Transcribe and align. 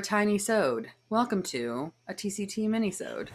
tiny 0.00 0.38
hello 0.38 0.56
a 0.56 0.60
tiny 0.60 0.84
sode. 0.84 0.88
Welcome 1.08 1.42
to 1.44 1.92
a 2.06 2.14
TCT 2.14 2.68
minisode. 2.68 3.28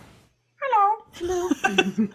Hello. 0.61 1.49
Hello. 1.63 2.07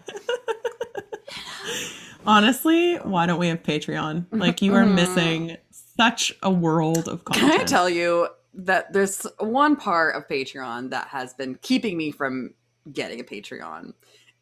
Honestly, 2.27 2.97
why 2.97 3.27
don't 3.27 3.41
we 3.41 3.49
have 3.49 3.63
Patreon? 3.63 4.27
Like 4.31 4.63
you 4.63 4.75
are 4.75 4.85
mm-hmm. 4.85 4.95
missing 4.95 5.57
such 5.71 6.33
a 6.43 6.51
world 6.51 7.09
of 7.09 7.25
content. 7.25 7.51
Can 7.53 7.61
I 7.61 7.65
tell 7.65 7.89
you 7.89 8.29
that 8.55 8.93
there's 8.93 9.27
one 9.39 9.77
part 9.77 10.15
of 10.15 10.29
Patreon 10.29 10.91
that 10.91 11.09
has 11.09 11.35
been 11.35 11.57
keeping 11.57 11.97
me 11.97 12.11
from 12.11 12.55
getting 12.93 13.21
a 13.21 13.25
Patreon, 13.25 13.95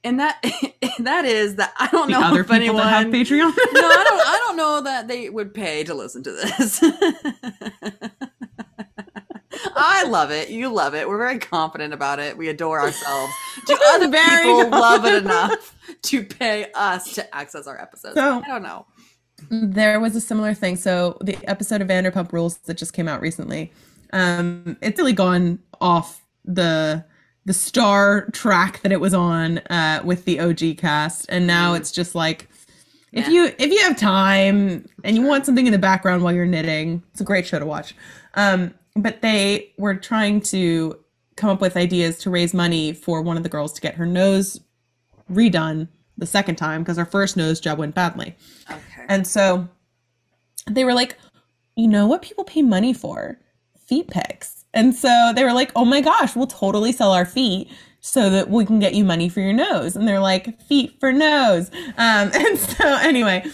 and 0.03 0.21
that 0.21 0.43
that 0.99 1.25
is 1.25 1.57
that 1.57 1.73
I 1.79 1.89
don't 1.89 2.11
the 2.11 2.19
know 2.19 2.27
other 2.27 2.41
if 2.41 2.47
people 2.47 2.57
anyone. 2.57 2.77
that 2.79 3.05
have 3.05 3.07
Patreon? 3.07 3.39
no, 3.39 3.89
I 3.89 4.05
don't. 4.07 4.27
I 4.27 4.41
don't 4.47 4.57
know 4.57 4.81
that 4.83 5.09
they 5.09 5.31
would 5.31 5.55
pay 5.55 5.83
to 5.85 5.95
listen 5.95 6.23
to 6.25 6.33
this. 6.33 6.81
I 9.77 10.05
love 10.09 10.31
it. 10.31 10.51
You 10.51 10.69
love 10.73 10.95
it. 10.95 11.09
We're 11.09 11.19
very 11.19 11.39
confident 11.39 11.93
about 11.95 12.19
it. 12.19 12.37
We 12.37 12.49
adore 12.49 12.81
ourselves. 12.81 13.33
Do 13.67 13.77
other 13.93 14.09
Very 14.09 14.45
people 14.45 14.71
love 14.71 15.05
it 15.05 15.23
enough 15.25 15.77
to 16.03 16.25
pay 16.25 16.67
us 16.75 17.15
to 17.15 17.35
access 17.35 17.67
our 17.67 17.81
episodes? 17.81 18.15
So- 18.17 18.43
I 18.45 18.49
don't 18.49 18.63
know. 18.63 18.87
there 19.51 20.01
was 20.01 20.15
a 20.17 20.21
similar 20.21 20.55
thing. 20.55 20.77
So 20.77 21.19
the 21.21 21.37
episode 21.49 21.83
of 21.83 21.89
Vanderpump 21.89 22.33
Rules 22.33 22.57
that 22.59 22.77
just 22.77 22.93
came 22.93 23.09
out 23.09 23.21
recently, 23.21 23.73
um, 24.13 24.77
it's 24.81 24.99
really 24.99 25.13
gone 25.13 25.59
off 25.81 26.23
the 26.45 27.05
the 27.47 27.53
star 27.53 28.27
track 28.31 28.81
that 28.81 28.91
it 28.91 29.01
was 29.01 29.13
on 29.13 29.59
uh, 29.69 30.01
with 30.03 30.25
the 30.25 30.41
OG 30.41 30.79
cast, 30.79 31.27
and 31.29 31.47
now 31.47 31.75
Mm. 31.75 31.79
it's 31.79 31.93
just 31.93 32.15
like 32.15 32.49
if 33.13 33.27
Yeah. 33.27 33.33
you 33.33 33.45
if 33.59 33.71
you 33.71 33.81
have 33.81 33.99
time 33.99 34.87
and 35.05 35.15
you 35.17 35.23
want 35.23 35.45
something 35.45 35.67
in 35.67 35.73
the 35.73 35.79
background 35.79 36.23
while 36.23 36.33
you're 36.33 36.47
knitting, 36.47 37.03
it's 37.13 37.21
a 37.21 37.25
great 37.25 37.47
show 37.47 37.59
to 37.59 37.67
watch. 37.67 37.95
Um, 38.35 38.73
but 38.97 39.23
they 39.23 39.73
were 39.79 39.95
trying 39.95 40.41
to 40.41 40.99
come 41.37 41.51
up 41.51 41.61
with 41.61 41.77
ideas 41.77 42.19
to 42.19 42.31
raise 42.31 42.55
money 42.55 42.93
for 42.93 43.21
one 43.23 43.37
of 43.37 43.43
the 43.43 43.49
girls 43.49 43.73
to 43.73 43.81
get 43.81 43.95
her 43.95 44.07
nose 44.07 44.61
redone 45.31 45.89
the 46.17 46.27
second 46.27 46.57
time 46.57 46.83
because 46.83 46.97
her 46.97 47.05
first 47.05 47.37
nose 47.37 47.61
job 47.61 47.79
went 47.79 47.95
badly. 47.95 48.37
Okay. 48.71 49.05
And 49.09 49.27
so 49.27 49.69
they 50.71 50.85
were 50.85 50.95
like, 50.95 51.17
you 51.77 51.89
know 51.89 52.07
what 52.07 52.23
people 52.23 52.45
pay 52.45 52.63
money 52.63 52.93
for? 52.93 53.39
Feet 53.77 54.09
pics. 54.09 54.65
And 54.73 54.95
so 54.95 55.33
they 55.35 55.45
were 55.45 55.53
like, 55.53 55.73
oh 55.77 55.85
my 55.85 56.01
gosh, 56.01 56.37
we'll 56.37 56.47
totally 56.47 56.93
sell 56.93 57.13
our 57.13 57.27
feet 57.27 57.71
so 58.01 58.29
that 58.31 58.51
we 58.51 58.65
can 58.65 58.79
get 58.79 58.95
you 58.95 59.05
money 59.05 59.29
for 59.29 59.41
your 59.41 59.53
nose. 59.53 59.97
And 59.97 60.07
they're 60.07 60.21
like, 60.21 60.61
feet 60.63 60.99
for 61.01 61.13
nose. 61.13 61.71
Um, 61.97 62.31
and 62.35 62.59
so 62.59 62.85
anyway, 62.99 63.45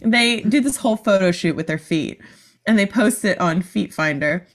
they 0.00 0.40
do 0.40 0.60
this 0.60 0.76
whole 0.76 0.96
photo 0.96 1.30
shoot 1.30 1.56
with 1.56 1.66
their 1.66 1.78
feet 1.78 2.20
and 2.66 2.78
they 2.78 2.86
post 2.86 3.24
it 3.24 3.40
on 3.40 3.62
Feet 3.62 3.92
Finder. 3.92 4.46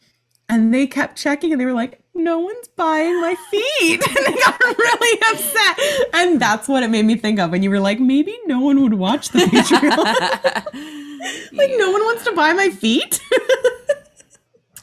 And 0.48 0.74
they 0.74 0.86
kept 0.86 1.18
checking 1.18 1.52
and 1.52 1.60
they 1.60 1.66
were 1.66 1.74
like, 1.74 2.02
no 2.14 2.40
one's 2.40 2.68
buying 2.70 3.20
my 3.22 3.36
feet. 3.52 4.02
And 4.08 4.26
they 4.26 4.40
got 4.40 4.62
really 4.62 5.20
upset. 5.32 5.80
And 6.14 6.40
that's 6.40 6.68
what 6.68 6.84
it 6.84 6.90
made 6.90 7.06
me 7.06 7.16
think 7.16 7.40
of 7.40 7.52
when 7.52 7.64
you 7.64 7.70
were 7.70 7.80
like, 7.80 8.00
maybe 8.00 8.38
no 8.46 8.60
one 8.60 8.82
would 8.82 8.94
watch 8.94 9.30
the 9.30 9.40
Patreon. 9.40 9.98
like, 11.58 11.72
no 11.78 11.92
one 11.92 12.02
wants 12.02 12.24
to 12.26 12.32
buy 12.34 12.54
my 12.54 12.70
feet. 12.70 13.20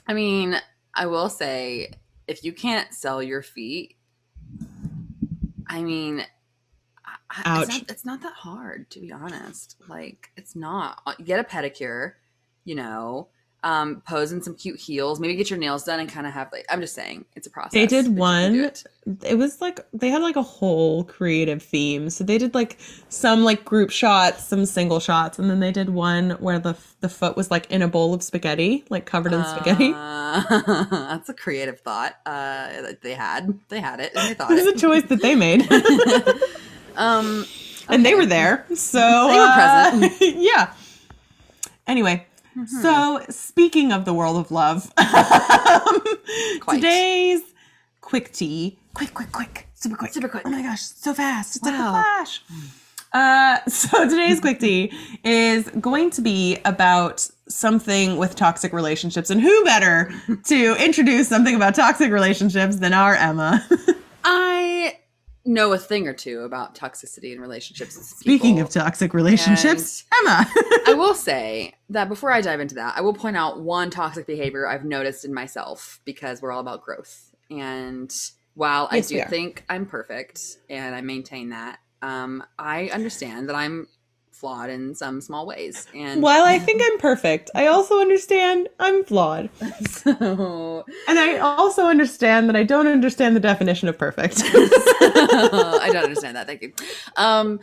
I 0.06 0.14
mean, 0.14 0.56
I 0.94 1.06
will 1.06 1.28
say, 1.28 1.92
if 2.27 2.44
you 2.44 2.52
can't 2.52 2.92
sell 2.92 3.22
your 3.22 3.42
feet, 3.42 3.96
I 5.68 5.83
mean, 5.83 6.24
Ouch. 7.44 7.62
It's 7.62 7.79
not, 7.79 7.90
it's 7.90 8.05
not 8.05 8.23
that 8.23 8.34
hard, 8.34 8.90
to 8.90 9.00
be 9.00 9.11
honest. 9.11 9.77
Like, 9.89 10.30
it's 10.36 10.55
not. 10.55 11.00
Uh, 11.06 11.14
Get 11.24 11.40
a 11.40 11.44
pedicure, 11.44 12.12
you 12.64 12.74
know, 12.74 13.29
um, 13.64 14.02
pose 14.08 14.33
in 14.33 14.42
some 14.42 14.55
cute 14.55 14.78
heels, 14.80 15.20
maybe 15.20 15.34
get 15.36 15.48
your 15.50 15.58
nails 15.58 15.84
done 15.84 16.00
and 16.00 16.08
kind 16.08 16.27
of 16.27 16.33
have, 16.33 16.50
like, 16.52 16.67
I'm 16.68 16.80
just 16.80 16.95
saying, 16.95 17.24
it's 17.36 17.46
a 17.46 17.50
process. 17.50 17.73
They 17.73 17.86
did 17.86 18.06
but 18.06 18.11
you 18.11 18.17
can 18.17 18.52
do 18.52 18.58
one- 18.61 18.64
it. 18.64 18.84
it 19.24 19.39
was 19.39 19.61
like 19.61 19.80
they 19.92 20.08
had 20.08 20.20
like 20.23 20.36
a 20.36 20.42
whole 20.42 21.05
creative 21.05 21.62
theme. 21.62 22.11
So 22.11 22.24
they 22.24 22.39
did 22.39 22.55
like 22.55 22.78
some 23.08 23.45
like 23.45 23.64
group 23.64 23.90
shots, 23.90 24.45
some 24.45 24.67
single 24.67 24.98
shots, 25.00 25.39
and 25.39 25.48
then 25.48 25.61
they 25.61 25.70
did 25.73 25.90
one 25.90 26.30
where 26.40 26.58
the 26.58 26.77
the 27.00 27.08
foot 27.08 27.36
was 27.36 27.50
like 27.50 27.70
in 27.70 27.83
a 27.83 27.89
bowl 27.89 28.14
of 28.14 28.23
spaghetti, 28.23 28.84
like 28.90 29.06
covered 29.06 29.33
in 29.33 29.45
spaghetti. 29.45 29.92
Uh, 29.94 30.84
that's 30.90 31.29
a 31.29 31.34
creative 31.34 31.80
thought. 31.80 32.17
Uh, 32.27 32.92
they 33.02 33.14
had, 33.14 33.58
they 33.68 33.80
had 33.80 34.00
it, 34.00 34.12
and 34.14 34.29
they 34.29 34.34
thought 34.34 34.50
It 34.52 34.55
was 34.55 34.67
a 34.67 34.77
choice 34.79 35.05
that 35.05 35.20
they 35.23 35.34
made. 35.34 35.62
um, 36.96 37.44
and 37.89 38.05
they 38.05 38.14
were 38.14 38.27
there. 38.27 38.64
So 38.74 38.98
They 38.98 39.39
were 39.39 39.44
uh, 39.44 39.90
present. 39.90 40.36
yeah. 40.36 40.73
Anyway, 41.86 42.27
Mhm. 42.57 42.68
so 42.68 43.20
speaking 43.30 43.92
of 43.92 44.05
the 44.05 44.13
world 44.13 44.36
of 44.36 44.51
love, 44.51 44.92
today's 46.70 47.42
quick 48.01 48.33
tea, 48.33 48.79
quick, 48.95 49.14
quick, 49.14 49.33
quick, 49.33 49.68
super 49.74 49.96
quick, 49.96 50.13
Super 50.13 50.29
quick. 50.29 50.42
Oh 50.46 50.51
my 50.51 50.62
gosh, 50.62 50.83
so 50.83 51.14
fast! 51.14 51.57
It's 51.57 51.64
like 51.64 51.74
a 51.74 51.79
flash. 51.79 52.42
Uh, 53.12 53.58
so 53.68 54.08
today's 54.08 54.41
quick 54.41 54.61
tea 54.61 54.92
is 55.24 55.68
going 55.80 56.11
to 56.11 56.20
be 56.23 56.58
about 56.64 57.27
something 57.48 58.17
with 58.17 58.35
toxic 58.35 58.73
relationships, 58.73 59.30
and 59.30 59.41
who 59.41 59.64
better 59.64 60.12
to 60.45 60.77
introduce 60.83 61.29
something 61.29 61.55
about 61.55 61.74
toxic 61.74 62.11
relationships 62.11 62.77
than 62.77 62.92
our 62.92 63.14
Emma? 63.14 63.67
I 64.24 64.98
know 65.45 65.73
a 65.73 65.79
thing 65.79 66.07
or 66.07 66.13
two 66.13 66.41
about 66.41 66.75
toxicity 66.75 67.33
in 67.33 67.41
relationships. 67.41 67.95
Speaking 67.95 68.57
people. 68.57 68.69
of 68.69 68.70
toxic 68.70 69.14
relationships, 69.14 70.05
Emma. 70.20 70.47
I 70.86 70.95
will 70.95 71.14
say 71.14 71.75
that 71.91 72.08
before 72.08 72.30
I 72.30 72.41
dive 72.41 72.61
into 72.61 72.77
that, 72.77 72.95
I 72.97 73.01
will 73.01 73.14
point 73.14 73.36
out 73.36 73.61
one 73.61 73.91
toxic 73.91 74.27
behavior 74.27 74.67
I've 74.67 74.85
noticed 74.85 75.25
in 75.25 75.35
myself 75.35 76.01
because 76.05 76.41
we're 76.41 76.53
all 76.53 76.61
about 76.61 76.83
growth. 76.83 77.35
And 77.51 78.13
while 78.55 78.89
Yes, 78.92 79.11
I 79.11 79.14
do 79.14 79.25
think 79.25 79.64
I'm 79.69 79.86
perfect 79.86 80.58
and 80.69 80.95
I 80.95 81.01
maintain 81.01 81.51
that, 81.51 81.79
um, 82.03 82.42
I 82.59 82.89
understand 82.89 83.48
that 83.48 83.57
I'm 83.57 83.89
flawed 84.42 84.70
in 84.70 84.92
some 84.92 85.20
small 85.20 85.47
ways. 85.47 85.86
And 85.95 86.20
While 86.20 86.42
I 86.45 86.58
think 86.58 86.83
I'm 86.85 86.98
perfect, 86.98 87.48
I 87.55 87.69
also 87.69 88.01
understand 88.01 88.69
I'm 88.80 89.05
flawed. 89.05 89.48
so 89.89 90.85
And 91.07 91.17
I 91.17 91.39
also 91.39 91.86
understand 91.86 92.48
that 92.48 92.57
I 92.57 92.64
don't 92.64 92.89
understand 92.89 93.36
the 93.36 93.41
definition 93.41 93.89
of 93.89 93.97
perfect. 93.97 94.42
I 94.45 95.91
don't 95.92 96.03
understand 96.03 96.36
that. 96.36 96.48
Thank 96.48 96.63
you. 96.63 96.73
Um, 97.17 97.61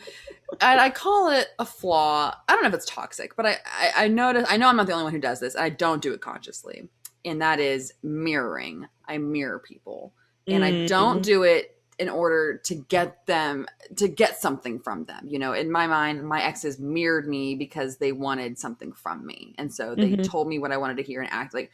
and 0.62 0.80
I 0.80 0.90
call 0.90 1.30
it 1.32 1.48
a 1.60 1.66
flaw. 1.66 2.34
I 2.48 2.54
don't 2.54 2.64
know 2.64 2.70
if 2.70 2.76
it's 2.76 2.86
toxic, 2.86 3.36
but 3.36 3.46
I, 3.46 3.58
I, 3.66 4.06
I 4.06 4.08
notice, 4.08 4.48
I 4.50 4.56
know 4.56 4.70
I'm 4.70 4.78
not 4.78 4.88
the 4.88 4.94
only 4.94 5.04
one 5.04 5.14
who 5.14 5.20
does 5.20 5.42
this. 5.42 5.58
I 5.58 5.68
don't 5.68 6.02
do 6.02 6.14
it 6.14 6.22
consciously. 6.22 6.88
And 7.26 7.42
that 7.42 7.60
is 7.60 7.94
mirroring. 8.04 8.88
I 9.06 9.18
mirror 9.18 9.60
people. 9.60 10.14
And 10.48 10.64
I 10.64 10.88
don't 10.88 11.22
do 11.22 11.44
it 11.44 11.79
in 12.00 12.08
order 12.08 12.58
to 12.64 12.76
get 12.76 13.26
them, 13.26 13.68
to 13.98 14.08
get 14.08 14.40
something 14.40 14.80
from 14.80 15.04
them. 15.04 15.28
You 15.28 15.38
know, 15.38 15.52
in 15.52 15.70
my 15.70 15.86
mind, 15.86 16.26
my 16.26 16.42
exes 16.42 16.80
mirrored 16.80 17.28
me 17.28 17.56
because 17.56 17.98
they 17.98 18.14
wanted 18.14 18.58
something 18.58 18.94
from 18.94 19.26
me. 19.26 19.54
And 19.58 19.74
so 19.74 19.96
they 19.96 20.14
Mhm. 20.16 20.24
told 20.24 20.48
me 20.48 20.60
what 20.60 20.72
I 20.72 20.78
wanted 20.78 20.96
to 20.98 21.04
hear 21.04 21.22
and 21.22 21.30
act 21.32 21.54
like 21.54 21.72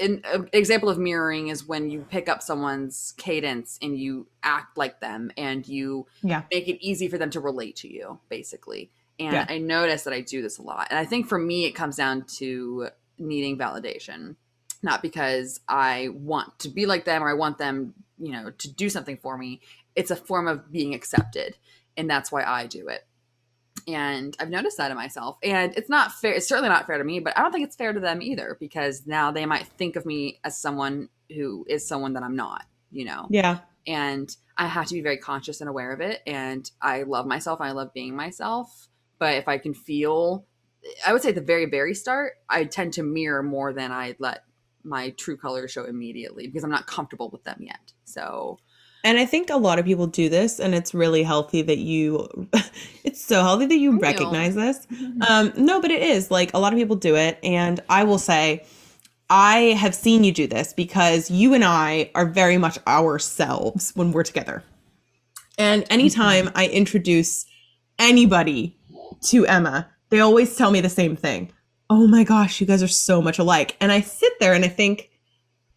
an 0.00 0.22
an 0.32 0.48
example 0.52 0.88
of 0.88 0.98
mirroring 0.98 1.48
is 1.48 1.66
when 1.66 1.90
you 1.90 2.06
pick 2.08 2.28
up 2.28 2.40
someone's 2.40 3.14
cadence 3.18 3.78
and 3.82 3.98
you 3.98 4.28
act 4.42 4.78
like 4.78 5.00
them 5.00 5.30
and 5.36 5.66
you 5.66 6.06
Yeah. 6.22 6.44
make 6.50 6.68
it 6.68 6.78
easy 6.80 7.08
for 7.08 7.18
them 7.18 7.30
to 7.30 7.40
relate 7.40 7.76
to 7.76 7.92
you 7.92 8.18
basically 8.28 8.90
and 9.18 9.34
Yeah. 9.34 9.46
i 9.48 9.58
notice 9.58 10.04
that 10.04 10.14
i 10.14 10.20
do 10.22 10.40
this 10.40 10.56
a 10.58 10.62
lot 10.62 10.86
and 10.90 10.98
i 10.98 11.04
think 11.04 11.26
for 11.28 11.38
me 11.38 11.66
it 11.66 11.72
comes 11.72 11.96
down 11.96 12.22
to 12.38 12.88
needing 13.18 13.58
validation 13.58 14.36
not 14.82 15.02
because 15.02 15.60
i 15.68 16.08
want 16.14 16.58
to 16.60 16.68
be 16.70 16.86
like 16.86 17.04
them 17.04 17.22
or 17.22 17.28
i 17.28 17.34
want 17.34 17.58
them 17.58 17.92
you 18.18 18.32
know 18.32 18.50
to 18.50 18.72
do 18.72 18.88
something 18.88 19.16
for 19.16 19.36
me 19.38 19.60
it's 19.94 20.10
a 20.10 20.16
form 20.16 20.48
of 20.48 20.70
being 20.70 20.94
accepted 20.94 21.56
and 21.96 22.08
that's 22.08 22.30
why 22.30 22.42
i 22.44 22.66
do 22.66 22.88
it 22.88 23.06
and 23.88 24.36
I've 24.38 24.50
noticed 24.50 24.76
that 24.76 24.90
in 24.90 24.96
myself. 24.96 25.38
And 25.42 25.74
it's 25.76 25.88
not 25.88 26.12
fair. 26.12 26.32
It's 26.32 26.46
certainly 26.46 26.68
not 26.68 26.86
fair 26.86 26.98
to 26.98 27.04
me, 27.04 27.20
but 27.20 27.36
I 27.36 27.42
don't 27.42 27.52
think 27.52 27.66
it's 27.66 27.76
fair 27.76 27.92
to 27.92 28.00
them 28.00 28.20
either 28.20 28.56
because 28.60 29.06
now 29.06 29.30
they 29.30 29.46
might 29.46 29.66
think 29.66 29.96
of 29.96 30.04
me 30.04 30.40
as 30.44 30.58
someone 30.58 31.08
who 31.34 31.64
is 31.68 31.86
someone 31.86 32.12
that 32.14 32.22
I'm 32.22 32.36
not, 32.36 32.64
you 32.90 33.04
know? 33.04 33.26
Yeah. 33.30 33.60
And 33.86 34.34
I 34.56 34.66
have 34.66 34.86
to 34.86 34.94
be 34.94 35.00
very 35.00 35.16
conscious 35.16 35.60
and 35.60 35.70
aware 35.70 35.92
of 35.92 36.00
it. 36.00 36.20
And 36.26 36.70
I 36.82 37.04
love 37.04 37.26
myself 37.26 37.60
I 37.60 37.70
love 37.70 37.94
being 37.94 38.14
myself. 38.14 38.88
But 39.18 39.34
if 39.34 39.48
I 39.48 39.58
can 39.58 39.74
feel, 39.74 40.46
I 41.06 41.12
would 41.12 41.22
say 41.22 41.30
at 41.30 41.34
the 41.34 41.40
very, 41.40 41.66
very 41.66 41.94
start, 41.94 42.34
I 42.48 42.64
tend 42.64 42.92
to 42.94 43.02
mirror 43.02 43.42
more 43.42 43.72
than 43.72 43.90
I 43.90 44.16
let 44.18 44.42
my 44.88 45.10
true 45.10 45.36
colors 45.36 45.70
show 45.70 45.84
immediately 45.84 46.46
because 46.46 46.64
I'm 46.64 46.70
not 46.70 46.86
comfortable 46.86 47.30
with 47.30 47.44
them 47.44 47.58
yet. 47.60 47.92
So, 48.04 48.58
And 49.04 49.18
I 49.18 49.26
think 49.26 49.50
a 49.50 49.56
lot 49.56 49.78
of 49.78 49.84
people 49.84 50.06
do 50.06 50.28
this, 50.28 50.58
and 50.58 50.74
it's 50.74 50.94
really 50.94 51.22
healthy 51.22 51.62
that 51.62 51.78
you, 51.78 52.28
it's 53.04 53.22
so 53.22 53.42
healthy 53.42 53.66
that 53.66 53.76
you 53.76 53.92
you. 53.92 53.98
recognize 54.00 54.54
this. 54.54 54.86
Um, 55.28 55.52
no, 55.56 55.80
but 55.80 55.90
it 55.90 56.00
is 56.02 56.30
like 56.30 56.54
a 56.54 56.58
lot 56.58 56.72
of 56.72 56.78
people 56.78 56.94
do 56.94 57.16
it. 57.16 57.38
And 57.42 57.80
I 57.88 58.04
will 58.04 58.18
say, 58.18 58.64
I 59.28 59.74
have 59.78 59.94
seen 59.94 60.24
you 60.24 60.32
do 60.32 60.46
this 60.46 60.72
because 60.72 61.30
you 61.30 61.54
and 61.54 61.64
I 61.64 62.10
are 62.14 62.24
very 62.24 62.56
much 62.56 62.78
ourselves 62.86 63.92
when 63.94 64.12
we're 64.12 64.22
together. 64.22 64.62
And 65.58 65.84
anytime 65.90 66.50
I 66.54 66.68
introduce 66.68 67.44
anybody 67.98 68.76
to 69.24 69.44
Emma, 69.44 69.88
they 70.10 70.20
always 70.20 70.56
tell 70.56 70.70
me 70.70 70.80
the 70.80 70.88
same 70.88 71.16
thing. 71.16 71.52
Oh 71.90 72.06
my 72.06 72.22
gosh, 72.24 72.60
you 72.60 72.66
guys 72.66 72.82
are 72.82 72.88
so 72.88 73.22
much 73.22 73.38
alike. 73.38 73.76
And 73.80 73.90
I 73.90 74.00
sit 74.02 74.32
there 74.40 74.52
and 74.52 74.64
I 74.64 74.68
think, 74.68 75.10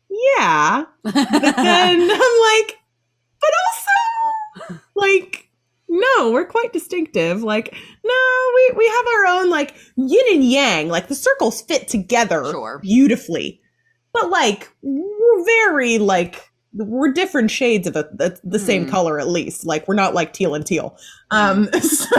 yeah. 0.10 0.84
But 1.04 1.14
then 1.14 2.02
I'm 2.12 2.58
like, 2.60 2.78
but 3.40 3.52
also, 3.68 4.82
like, 4.96 5.50
no, 5.88 6.32
we're 6.32 6.46
quite 6.46 6.74
distinctive. 6.74 7.44
Like, 7.44 7.74
no, 8.04 8.52
we, 8.56 8.72
we 8.78 8.88
have 8.88 9.06
our 9.08 9.26
own, 9.40 9.50
like, 9.50 9.76
yin 9.96 10.26
and 10.34 10.44
yang. 10.44 10.90
Like, 10.90 11.08
the 11.08 11.16
circles 11.16 11.62
fit 11.62 11.88
together 11.88 12.44
Sure. 12.52 12.80
beautifully. 12.82 13.62
But, 14.14 14.30
like, 14.30 14.70
we're 14.82 15.46
very, 15.46 15.98
like, 15.98 16.51
we're 16.74 17.12
different 17.12 17.52
shades 17.52 17.86
of 17.88 17.96
a, 17.96 18.04
the, 18.14 18.40
the 18.44 18.60
same 18.60 18.84
Hmm. 18.86 18.90
color, 18.90 19.20
at 19.20 19.28
least. 19.28 19.66
Like, 19.66 19.88
we're 19.88 19.96
not 19.96 20.14
like 20.14 20.32
teal 20.34 20.56
and 20.56 20.66
teal. 20.66 20.98
Um, 21.30 21.70
so, 21.82 22.16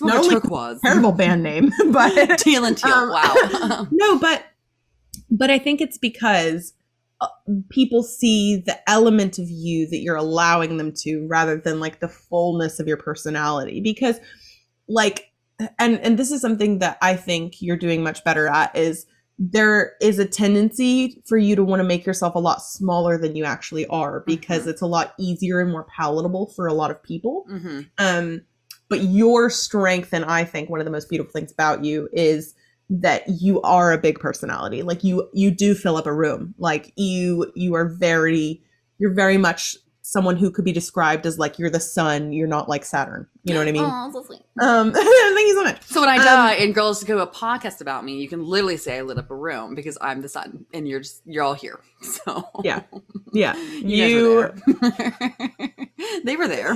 more 0.00 0.10
not 0.14 0.24
only 0.24 0.34
turquoise. 0.34 0.80
terrible 0.82 1.12
band 1.12 1.42
name, 1.42 1.72
but 1.90 2.38
Teal 2.38 2.64
and 2.64 2.76
teal. 2.76 2.92
Um, 2.92 3.08
wow. 3.10 3.86
no, 3.90 4.18
but 4.18 4.44
but 5.30 5.50
I 5.50 5.58
think 5.58 5.80
it's 5.80 5.98
because 5.98 6.74
uh, 7.20 7.28
people 7.70 8.02
see 8.02 8.56
the 8.64 8.78
element 8.88 9.38
of 9.38 9.48
you 9.48 9.88
that 9.88 9.98
you're 9.98 10.16
allowing 10.16 10.76
them 10.76 10.92
to 10.98 11.26
rather 11.28 11.56
than 11.56 11.80
like 11.80 12.00
the 12.00 12.08
fullness 12.08 12.78
of 12.78 12.86
your 12.86 12.96
personality 12.98 13.80
because 13.80 14.20
like 14.88 15.32
and 15.78 15.98
and 16.00 16.18
this 16.18 16.30
is 16.30 16.40
something 16.40 16.80
that 16.80 16.98
I 17.00 17.16
think 17.16 17.62
you're 17.62 17.76
doing 17.78 18.02
much 18.02 18.22
better 18.24 18.48
at 18.48 18.76
is 18.76 19.06
there 19.38 19.94
is 20.00 20.18
a 20.18 20.24
tendency 20.24 21.20
for 21.26 21.36
you 21.36 21.56
to 21.56 21.64
want 21.64 21.80
to 21.80 21.84
make 21.84 22.06
yourself 22.06 22.34
a 22.34 22.38
lot 22.38 22.62
smaller 22.62 23.18
than 23.18 23.34
you 23.34 23.44
actually 23.44 23.86
are 23.88 24.20
because 24.26 24.64
Mhm. 24.64 24.68
it's 24.68 24.80
a 24.82 24.86
lot 24.86 25.12
easier 25.18 25.60
and 25.60 25.70
more 25.72 25.84
palatable 25.84 26.52
for 26.54 26.66
a 26.66 26.74
lot 26.74 26.90
of 26.90 27.02
people. 27.02 27.44
Hmm 27.48 27.80
um 27.98 28.42
but 28.90 29.02
your 29.02 29.48
strength 29.50 30.12
and 30.12 30.24
i 30.26 30.44
think 30.44 30.68
one 30.68 30.78
of 30.78 30.84
the 30.84 30.90
most 30.92 31.08
beautiful 31.08 31.32
things 31.32 31.50
about 31.50 31.84
you 31.84 32.08
is 32.12 32.54
that 32.90 33.22
you 33.40 33.62
are 33.62 33.92
a 33.92 33.98
big 33.98 34.20
personality. 34.20 34.82
Like 34.82 35.02
you 35.02 35.28
you 35.32 35.50
do 35.50 35.74
fill 35.74 35.96
up 35.96 36.06
a 36.06 36.12
room. 36.12 36.54
Like 36.58 36.92
you 36.96 37.50
you 37.54 37.74
are 37.74 37.88
very 37.88 38.62
you're 38.98 39.14
very 39.14 39.38
much 39.38 39.76
someone 40.06 40.36
who 40.36 40.50
could 40.50 40.66
be 40.66 40.72
described 40.72 41.24
as 41.24 41.38
like 41.38 41.58
you're 41.58 41.70
the 41.70 41.80
sun 41.80 42.30
you're 42.30 42.46
not 42.46 42.68
like 42.68 42.84
saturn 42.84 43.26
you 43.42 43.54
know 43.54 43.60
what 43.60 43.68
i 43.68 43.72
mean 43.72 43.82
Aw, 43.86 44.10
so 44.12 44.22
sweet. 44.22 44.42
um 44.60 44.92
thank 44.92 45.46
you 45.48 45.54
so 45.54 45.64
much 45.64 45.82
So 45.84 46.00
when 46.00 46.10
I 46.10 46.18
Um, 46.18 46.24
die 46.24 46.52
and 46.56 46.74
girls 46.74 47.02
do 47.02 47.18
a 47.20 47.26
podcast 47.26 47.80
about 47.80 48.04
me, 48.04 48.20
you 48.20 48.28
can 48.28 48.44
literally 48.44 48.76
say 48.76 48.98
I 48.98 49.00
lit 49.00 49.16
up 49.16 49.30
a 49.30 49.34
room 49.34 49.74
because 49.74 49.96
I'm 50.02 50.20
the 50.20 50.28
sun 50.28 50.66
and 50.74 50.86
you're 50.86 51.00
just 51.00 51.22
you're 51.24 51.42
all 51.42 51.54
here. 51.54 51.80
So 52.02 52.50
Yeah. 52.62 52.82
yeah 53.32 53.56
you, 53.80 53.96
you, 53.96 54.52
guys 54.66 54.76
were 54.76 54.84
there. 54.84 55.86
they 56.24 56.36
were 56.36 56.48
there. 56.48 56.74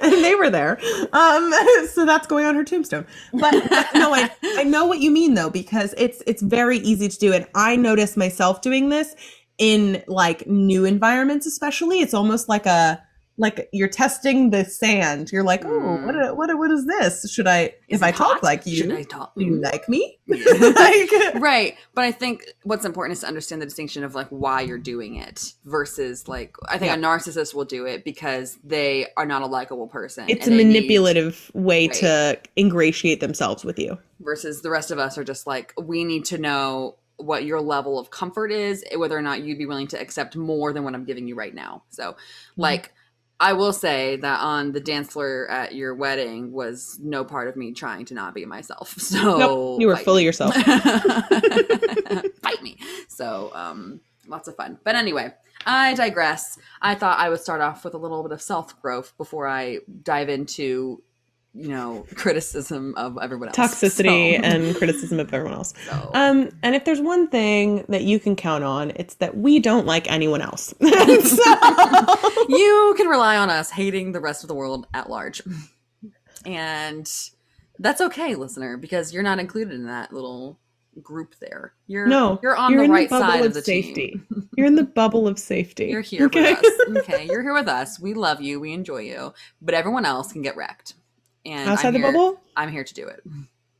they 0.00 0.34
were 0.34 0.50
there 0.50 0.80
um 1.12 1.52
so 1.92 2.04
that's 2.04 2.26
going 2.26 2.44
on 2.44 2.56
her 2.56 2.64
tombstone 2.64 3.06
but, 3.32 3.52
but 3.70 3.86
no 3.94 4.12
I, 4.12 4.28
I 4.56 4.64
know 4.64 4.84
what 4.86 4.98
you 4.98 5.12
mean 5.12 5.34
though 5.34 5.48
because 5.50 5.94
it's 5.96 6.22
it's 6.26 6.42
very 6.42 6.78
easy 6.78 7.08
to 7.08 7.18
do 7.18 7.32
and 7.32 7.46
i 7.54 7.76
notice 7.76 8.16
myself 8.16 8.60
doing 8.62 8.88
this 8.88 9.14
in 9.62 10.02
like 10.08 10.46
new 10.48 10.84
environments 10.84 11.46
especially 11.46 12.00
it's 12.00 12.14
almost 12.14 12.48
like 12.48 12.66
a 12.66 13.00
like 13.38 13.68
you're 13.72 13.88
testing 13.88 14.50
the 14.50 14.62
sand 14.64 15.30
you're 15.32 15.42
like 15.42 15.64
oh 15.64 15.68
Mm. 15.80 16.04
what 16.04 16.36
what 16.36 16.58
what 16.58 16.70
is 16.70 16.84
this 16.86 17.30
should 17.32 17.46
i 17.46 17.60
Is 17.88 18.00
if 18.00 18.02
i 18.02 18.10
it 18.10 18.14
talk 18.16 18.42
like 18.42 18.66
you 18.66 18.76
Should 18.76 18.92
I 18.92 19.04
talk? 19.04 19.34
do 19.36 19.44
you 19.44 19.54
like 19.56 19.88
me 19.88 20.18
like 20.28 21.10
right 21.40 21.74
but 21.94 22.04
i 22.04 22.12
think 22.12 22.44
what's 22.64 22.84
important 22.84 23.14
is 23.14 23.20
to 23.20 23.26
understand 23.26 23.62
the 23.62 23.66
distinction 23.66 24.04
of 24.04 24.14
like 24.14 24.28
why 24.28 24.60
you're 24.60 24.78
doing 24.78 25.16
it 25.16 25.54
versus 25.64 26.28
like 26.28 26.56
i 26.68 26.76
think 26.78 26.90
Yeah. 26.92 26.98
a 26.98 27.02
narcissist 27.02 27.54
will 27.54 27.64
do 27.64 27.86
it 27.86 28.04
because 28.04 28.58
they 28.64 29.06
are 29.16 29.26
not 29.26 29.42
a 29.42 29.46
likable 29.46 29.86
person 29.88 30.26
it's 30.28 30.46
a 30.46 30.50
they 30.50 30.56
need- 30.56 30.66
manipulative 30.66 31.50
way 31.54 31.86
Right. 31.88 31.94
to 32.00 32.38
ingratiate 32.56 33.20
themselves 33.20 33.64
with 33.64 33.78
you 33.78 33.96
versus 34.20 34.60
the 34.62 34.70
rest 34.70 34.90
of 34.90 34.98
us 34.98 35.16
are 35.18 35.24
just 35.24 35.46
like 35.46 35.72
we 35.80 36.04
need 36.04 36.24
to 36.26 36.38
know 36.38 36.96
what 37.16 37.44
your 37.44 37.60
level 37.60 37.98
of 37.98 38.10
comfort 38.10 38.50
is 38.50 38.84
whether 38.96 39.16
or 39.16 39.22
not 39.22 39.42
you'd 39.42 39.58
be 39.58 39.66
willing 39.66 39.86
to 39.88 40.00
accept 40.00 40.36
more 40.36 40.72
than 40.72 40.84
what 40.84 40.94
i'm 40.94 41.04
giving 41.04 41.28
you 41.28 41.34
right 41.34 41.54
now. 41.54 41.82
So 41.90 42.16
like 42.56 42.92
i 43.40 43.52
will 43.52 43.72
say 43.72 44.16
that 44.16 44.40
on 44.40 44.72
the 44.72 44.80
dance 44.80 45.12
floor 45.12 45.48
at 45.50 45.74
your 45.74 45.94
wedding 45.94 46.52
was 46.52 46.98
no 47.02 47.24
part 47.24 47.48
of 47.48 47.56
me 47.56 47.72
trying 47.72 48.04
to 48.06 48.14
not 48.14 48.34
be 48.34 48.44
myself. 48.44 48.94
So 48.98 49.38
nope 49.38 49.80
you 49.80 49.86
were 49.86 49.96
fully 49.96 50.22
me. 50.22 50.26
yourself. 50.26 50.54
Fight 52.42 52.62
me. 52.62 52.78
So 53.08 53.50
um 53.54 54.00
lots 54.26 54.48
of 54.48 54.56
fun. 54.56 54.78
But 54.84 54.94
anyway 54.94 55.34
i 55.64 55.94
digress. 55.94 56.58
I 56.80 56.94
thought 56.94 57.18
i 57.18 57.28
would 57.28 57.40
start 57.40 57.60
off 57.60 57.84
with 57.84 57.94
a 57.94 57.98
little 57.98 58.22
bit 58.22 58.32
of 58.32 58.42
self 58.42 58.80
growth 58.80 59.16
before 59.16 59.46
i 59.46 59.78
dive 60.02 60.28
into 60.28 61.02
you 61.54 61.68
know 61.68 62.06
criticism 62.14 62.94
of 62.96 63.18
everyone 63.20 63.48
else 63.48 63.56
toxicity 63.56 64.36
So- 64.36 64.42
and 64.44 64.74
criticism 64.76 65.20
of 65.20 65.32
everyone 65.32 65.54
else 65.54 65.74
so 65.86 66.10
Um, 66.14 66.50
and 66.62 66.74
if 66.74 66.84
there's 66.84 67.00
one 67.00 67.28
thing 67.28 67.84
that 67.88 68.04
you 68.04 68.18
can 68.18 68.36
count 68.36 68.64
on, 68.64 68.92
it's 68.96 69.14
that 69.16 69.36
we 69.36 69.58
don't 69.58 69.86
like 69.86 70.10
anyone 70.10 70.40
else. 70.40 70.74
so, 70.80 70.86
you 72.48 72.94
can 72.96 73.08
rely 73.08 73.36
on 73.36 73.50
us 73.50 73.70
hating 73.70 74.12
the 74.12 74.20
rest 74.20 74.44
of 74.44 74.48
the 74.48 74.54
world 74.54 74.86
at 74.94 75.10
large. 75.10 75.42
And 76.44 77.10
that's 77.78 78.00
okay, 78.00 78.34
listener, 78.34 78.76
because 78.76 79.12
you're 79.12 79.22
not 79.22 79.38
included 79.38 79.74
in 79.74 79.86
that 79.86 80.12
little 80.12 80.58
group 81.02 81.34
there. 81.40 81.74
You're 81.86 82.06
no, 82.06 82.38
you're 82.42 82.56
on 82.56 82.72
you're 82.72 82.86
the 82.86 82.92
right 82.92 83.08
the 83.08 83.18
side 83.18 83.40
of, 83.40 83.46
of 83.46 83.54
the 83.54 83.62
safety. 83.62 84.10
team. 84.10 84.48
You're 84.56 84.66
in 84.66 84.74
the 84.74 84.84
bubble 84.84 85.26
of 85.26 85.38
safety. 85.38 85.86
You're 85.86 86.02
here 86.02 86.26
okay? 86.26 86.54
with 86.54 86.64
us. 86.64 86.98
Okay, 86.98 87.26
you're 87.26 87.42
here 87.42 87.54
with 87.54 87.68
us. 87.68 87.98
We 87.98 88.14
love 88.14 88.40
you. 88.40 88.60
We 88.60 88.72
enjoy 88.72 88.98
you. 88.98 89.32
But 89.60 89.74
everyone 89.74 90.04
else 90.04 90.32
can 90.32 90.42
get 90.42 90.56
wrecked. 90.56 90.94
And 91.44 91.68
Outside 91.70 91.88
I'm 91.88 91.92
the 91.94 91.98
here, 92.00 92.12
bubble, 92.12 92.40
I'm 92.56 92.70
here 92.70 92.84
to 92.84 92.94
do 92.94 93.06
it. 93.08 93.22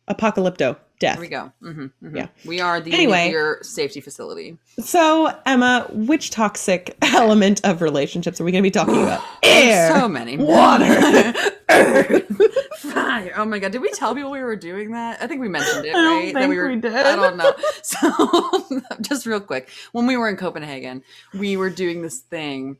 apocalypto, 0.08 0.76
death. 0.98 1.14
Here 1.14 1.20
we 1.20 1.28
go. 1.28 1.52
hmm 1.62 1.86
Yeah. 2.14 2.26
We 2.44 2.60
are 2.60 2.80
the 2.80 2.92
Anyway. 2.92 3.26
nuclear 3.26 3.58
safety 3.62 4.00
facility. 4.00 4.58
So, 4.80 5.32
Emma, 5.46 5.86
which 5.92 6.30
toxic 6.30 6.96
element 7.02 7.60
of 7.64 7.82
relationships 7.82 8.40
are 8.40 8.44
we 8.44 8.50
going 8.52 8.62
to 8.64 8.66
be 8.66 8.70
talking 8.72 9.00
about? 9.02 9.22
Air. 9.44 9.92
So 9.94 10.08
many. 10.08 10.36
water, 10.38 10.84
fire. 12.78 13.32
Oh 13.36 13.44
my 13.44 13.58
god, 13.58 13.72
did 13.72 13.80
we 13.80 13.90
tell 13.92 14.14
people 14.14 14.30
we 14.30 14.40
were 14.42 14.56
doing 14.56 14.90
that? 14.92 15.22
I 15.22 15.26
think 15.26 15.40
we 15.40 15.48
mentioned 15.48 15.84
it, 15.84 15.90
I 15.94 16.00
don't 16.00 16.24
right? 16.24 16.34
think 16.34 16.48
we 16.50 16.60
we 16.68 16.76
did. 16.80 16.94
I 16.94 17.16
don't 17.16 17.36
know. 17.36 17.52
So, 17.82 18.90
just 19.00 19.26
real 19.26 19.40
quick, 19.40 19.68
when 19.92 20.06
we 20.06 20.16
were 20.16 20.28
in 20.28 20.36
Copenhagen, 20.36 21.02
we 21.34 21.56
were 21.56 21.70
doing 21.70 22.02
this 22.02 22.18
thing. 22.20 22.78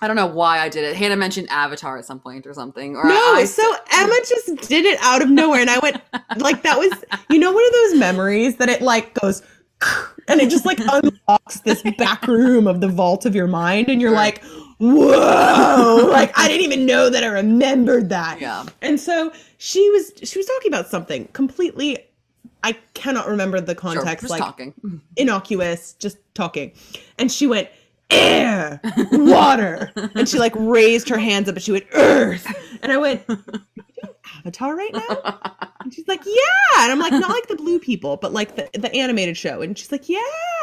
I 0.00 0.06
don't 0.06 0.16
know 0.16 0.26
why 0.26 0.58
I 0.58 0.68
did 0.68 0.84
it. 0.84 0.94
Hanah 0.96 1.16
mentioned 1.16 1.48
Avatar 1.50 1.96
at 1.96 2.04
some 2.04 2.20
point 2.20 2.46
or 2.46 2.52
something. 2.52 2.96
Or 2.96 3.04
no, 3.04 3.14
I, 3.34 3.44
so 3.46 3.62
Emma 3.92 4.14
just 4.28 4.68
did 4.68 4.84
it 4.84 4.98
out 5.00 5.22
of 5.22 5.30
nowhere, 5.30 5.60
and 5.60 5.70
I 5.70 5.78
went 5.78 6.02
like 6.36 6.62
that 6.62 6.78
was 6.78 6.92
you 7.30 7.38
know 7.38 7.50
one 7.52 7.64
of 7.66 7.72
those 7.72 7.98
memories 7.98 8.56
that 8.56 8.68
it 8.68 8.82
like 8.82 9.14
goes 9.14 9.42
and 10.28 10.40
it 10.40 10.50
just 10.50 10.66
like 10.66 10.78
unlocks 10.80 11.60
this 11.60 11.82
back 11.98 12.26
room 12.26 12.66
of 12.66 12.80
the 12.80 12.88
vault 12.88 13.24
of 13.26 13.34
your 13.34 13.46
mind, 13.46 13.88
and 13.88 14.00
you're 14.00 14.10
like, 14.10 14.42
whoa, 14.78 16.08
like 16.10 16.32
I 16.38 16.48
didn't 16.48 16.64
even 16.64 16.86
know 16.86 17.10
that 17.10 17.24
I 17.24 17.28
remembered 17.28 18.08
that. 18.10 18.40
yeah. 18.40 18.64
And 18.82 19.00
so 19.00 19.32
she 19.58 19.88
was 19.90 20.12
she 20.24 20.38
was 20.38 20.46
talking 20.46 20.70
about 20.72 20.88
something 20.88 21.26
completely. 21.32 21.98
I 22.62 22.72
cannot 22.94 23.28
remember 23.28 23.60
the 23.60 23.72
Sure, 23.74 23.80
context, 23.94 24.22
just 24.22 24.30
like 24.30 24.40
talking. 24.40 24.74
innocuous, 25.16 25.92
just 25.94 26.16
talking. 26.34 26.72
And 27.16 27.30
she 27.30 27.46
went, 27.46 27.68
air, 28.10 28.80
water. 29.12 29.92
and 30.14 30.28
she 30.28 30.38
like 30.38 30.54
raised 30.56 31.08
her 31.08 31.18
hands 31.18 31.48
up 31.48 31.54
and 31.56 31.62
she 31.62 31.72
went, 31.72 31.86
earth. 31.92 32.46
And 32.82 32.92
I 32.92 32.96
went, 32.98 33.22
"Are 33.28 33.34
you 33.36 33.84
doing 34.02 34.14
Avatar 34.38 34.76
right 34.76 34.92
now? 34.92 35.40
And 35.80 35.94
she's 35.94 36.08
like, 36.08 36.24
yeah. 36.26 36.82
And 36.82 36.92
I'm 36.92 36.98
like, 36.98 37.12
not 37.12 37.30
like 37.30 37.46
the 37.46 37.56
blue 37.56 37.78
people, 37.78 38.16
but 38.16 38.32
like 38.32 38.56
the, 38.56 38.68
the 38.78 38.92
animated 38.94 39.36
show. 39.36 39.62
And 39.62 39.78
she's 39.78 39.92
like, 39.92 40.08
yeah. 40.08 40.18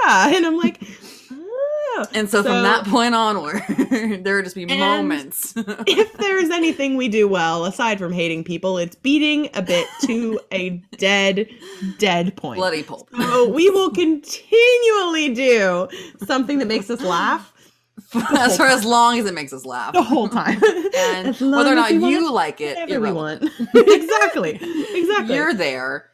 And 0.06 0.46
I'm 0.46 0.58
like, 0.58 0.82
And 2.14 2.30
so, 2.30 2.44
from 2.44 2.64
that 2.64 2.86
point 2.86 3.16
onward, 3.16 3.64
there 3.90 4.36
would 4.36 4.46
just 4.46 4.56
be 4.56 4.66
moments. 4.66 5.54
if 5.58 6.14
there's 6.14 6.50
anything 6.50 6.96
we 6.98 7.08
do 7.08 7.28
well, 7.28 7.66
aside 7.66 8.00
from 8.00 8.12
hating 8.12 8.44
people, 8.44 8.78
it's 8.78 8.96
beating 8.96 9.50
a 9.54 9.62
bit 9.62 9.88
to 10.04 10.40
a 10.52 10.82
dead, 10.98 11.50
dead 11.98 12.36
point. 12.36 12.58
Bloody 12.58 12.84
pulp. 12.84 13.10
So 13.16 13.50
we 13.50 13.70
will 13.70 13.92
continually 13.92 15.34
do 15.34 15.88
something 16.26 16.60
that 16.60 16.68
makes 16.68 16.90
us 16.90 17.02
laugh 17.02 17.54
as 18.32 18.58
for 18.58 18.66
as 18.66 18.86
long 18.86 19.20
as 19.20 19.26
it 19.26 19.34
makes 19.34 19.54
us 19.54 19.66
laugh. 19.66 19.94
the 19.94 20.04
whole 20.04 20.30
time. 20.30 20.62
And 20.96 21.36
whether 21.40 21.72
or 21.72 21.76
not 21.76 21.94
you 21.94 22.32
like 22.32 22.62
it, 22.62 22.78
whatever 22.78 23.02
we 23.02 23.12
want. 23.12 23.44
exactly. 23.76 24.60
Exactly. 24.94 25.36
You're 25.36 25.54
there. 25.54 26.10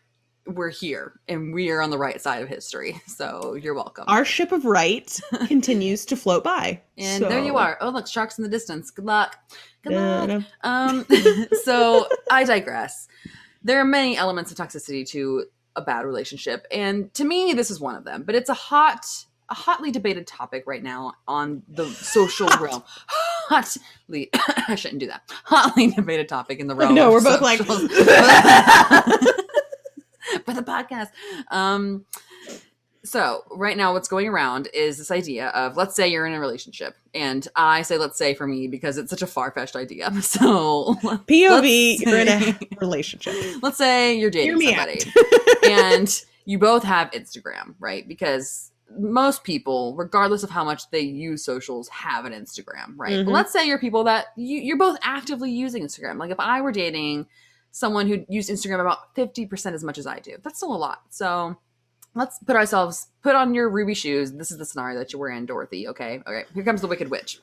We're 0.48 0.70
here, 0.70 1.20
and 1.28 1.54
we 1.54 1.70
are 1.70 1.80
on 1.82 1.92
the 1.92 1.98
right 1.98 2.20
side 2.20 2.42
of 2.42 2.50
history. 2.50 3.00
So 3.08 3.54
you're 3.56 3.74
welcome. 3.76 4.06
Our 4.08 4.24
ship 4.26 4.52
of 4.52 4.66
right 4.66 5.20
continues 5.48 6.06
to 6.06 6.16
float 6.16 6.44
by. 6.44 6.82
and 6.98 7.24
there 7.24 7.44
you 7.44 7.58
are. 7.58 7.78
Oh, 7.82 7.90
look, 7.90 8.08
sharks 8.08 8.38
in 8.40 8.44
the 8.44 8.50
distance. 8.50 8.90
Good 8.92 9.06
luck. 9.06 9.38
Good 9.84 9.94
luck. 9.94 10.44
Um, 10.64 11.06
so 11.64 12.08
I 12.32 12.44
digress. 12.46 13.08
There 13.64 13.80
are 13.80 13.86
many 13.86 14.18
elements 14.18 14.52
of 14.52 14.58
toxicity 14.58 15.08
to 15.10 15.46
a 15.76 15.82
bad 15.82 16.06
relationship, 16.06 16.66
and 16.72 17.14
to 17.14 17.26
me, 17.26 17.54
this 17.54 17.70
is 17.70 17.80
one 17.80 17.96
of 17.96 18.06
them. 18.06 18.24
But 18.24 18.36
it's 18.36 18.50
a 18.50 18.54
hot, 18.54 19.06
a 19.50 19.54
hotly 19.54 19.92
debated 19.92 20.26
topic 20.26 20.64
right 20.66 20.82
now 20.82 21.14
on 21.28 21.62
the 21.68 21.88
social 21.90 22.48
Hot. 22.50 22.62
realm. 22.62 22.84
Hotly, 23.50 24.30
I 24.68 24.76
shouldn't 24.76 25.00
do 25.00 25.08
that. 25.08 25.24
Hotly 25.44 25.92
debated 25.92 26.28
topic 26.30 26.60
in 26.60 26.68
the 26.68 26.76
realm. 26.76 26.96
No, 26.96 27.12
we're 27.12 27.22
both 27.24 27.42
like- 27.42 27.60
socials. 27.60 27.82
for 27.82 27.88
the 27.90 29.46
podcast. 30.84 31.10
Um, 31.52 32.06
So, 33.06 33.44
right 33.52 33.78
now, 33.78 33.94
what's 33.94 34.10
going 34.10 34.28
around 34.28 34.68
is 34.74 34.98
this 34.98 35.10
idea 35.10 35.48
of 35.50 35.78
let's 35.78 35.96
say 35.96 36.10
you're 36.10 36.26
in 36.28 36.34
a 36.34 36.40
relationship. 36.40 36.96
And 37.14 37.48
I 37.56 37.82
say, 37.82 37.98
let's 37.98 38.18
say 38.18 38.34
for 38.34 38.46
me, 38.46 38.68
because 38.68 38.98
it's 38.98 39.10
such 39.10 39.22
a 39.22 39.28
far 39.28 39.52
fetched 39.52 39.76
idea. 39.78 40.12
So, 40.22 40.96
POV, 41.02 41.50
let's 41.50 42.02
you're 42.02 42.20
in 42.20 42.28
a 42.28 42.60
relationship. 42.82 43.34
let's 43.64 43.78
say 43.78 44.18
you're 44.20 44.30
dating 44.30 44.60
somebody 44.62 45.00
and 45.64 46.22
you 46.46 46.60
both 46.60 46.84
have 46.84 47.10
Instagram, 47.12 47.76
right? 47.80 48.06
Because 48.06 48.72
most 48.98 49.44
people, 49.46 49.96
regardless 49.96 50.44
of 50.44 50.50
how 50.50 50.66
much 50.66 50.90
they 50.92 51.00
use 51.02 51.44
socials, 51.44 51.88
have 51.90 52.26
an 52.26 52.34
Instagram, 52.34 52.96
right? 52.98 53.14
Mhm. 53.20 53.26
But 53.26 53.32
let's 53.32 53.54
say 53.54 53.66
you're 53.66 53.80
people 53.80 54.04
that 54.06 54.26
you, 54.36 54.60
you're 54.60 54.78
both 54.78 54.98
actively 55.04 55.52
using 55.52 55.84
Instagram. 55.84 56.18
Like 56.18 56.32
if 56.32 56.40
I 56.40 56.60
were 56.62 56.72
dating 56.74 57.28
someone 57.72 58.08
who 58.08 58.26
used 58.30 58.50
Instagram 58.50 58.82
about 58.82 59.16
50% 59.16 59.74
as 59.74 59.84
much 59.84 59.98
as 59.98 60.08
I 60.08 60.20
do, 60.20 60.38
that's 60.44 60.58
still 60.58 60.76
a 60.76 60.78
lot. 60.78 61.02
So 61.10 61.58
let's 62.16 62.40
put 62.40 62.56
ourselves, 62.56 63.08
put 63.22 63.36
on 63.36 63.54
your 63.54 63.70
ruby 63.70 63.94
shoes. 63.94 64.32
This 64.32 64.52
is 64.52 64.58
the 64.58 64.66
scenario 64.66 64.98
that 65.00 65.14
you 65.14 65.20
were 65.20 65.30
in, 65.30 65.46
Dorothy. 65.46 65.88
Okay. 65.88 66.22
Okay. 66.28 66.46
Here 66.54 66.64
comes 66.64 66.82
the 66.82 66.88
Wicked 66.88 67.10
Witch. 67.10 67.40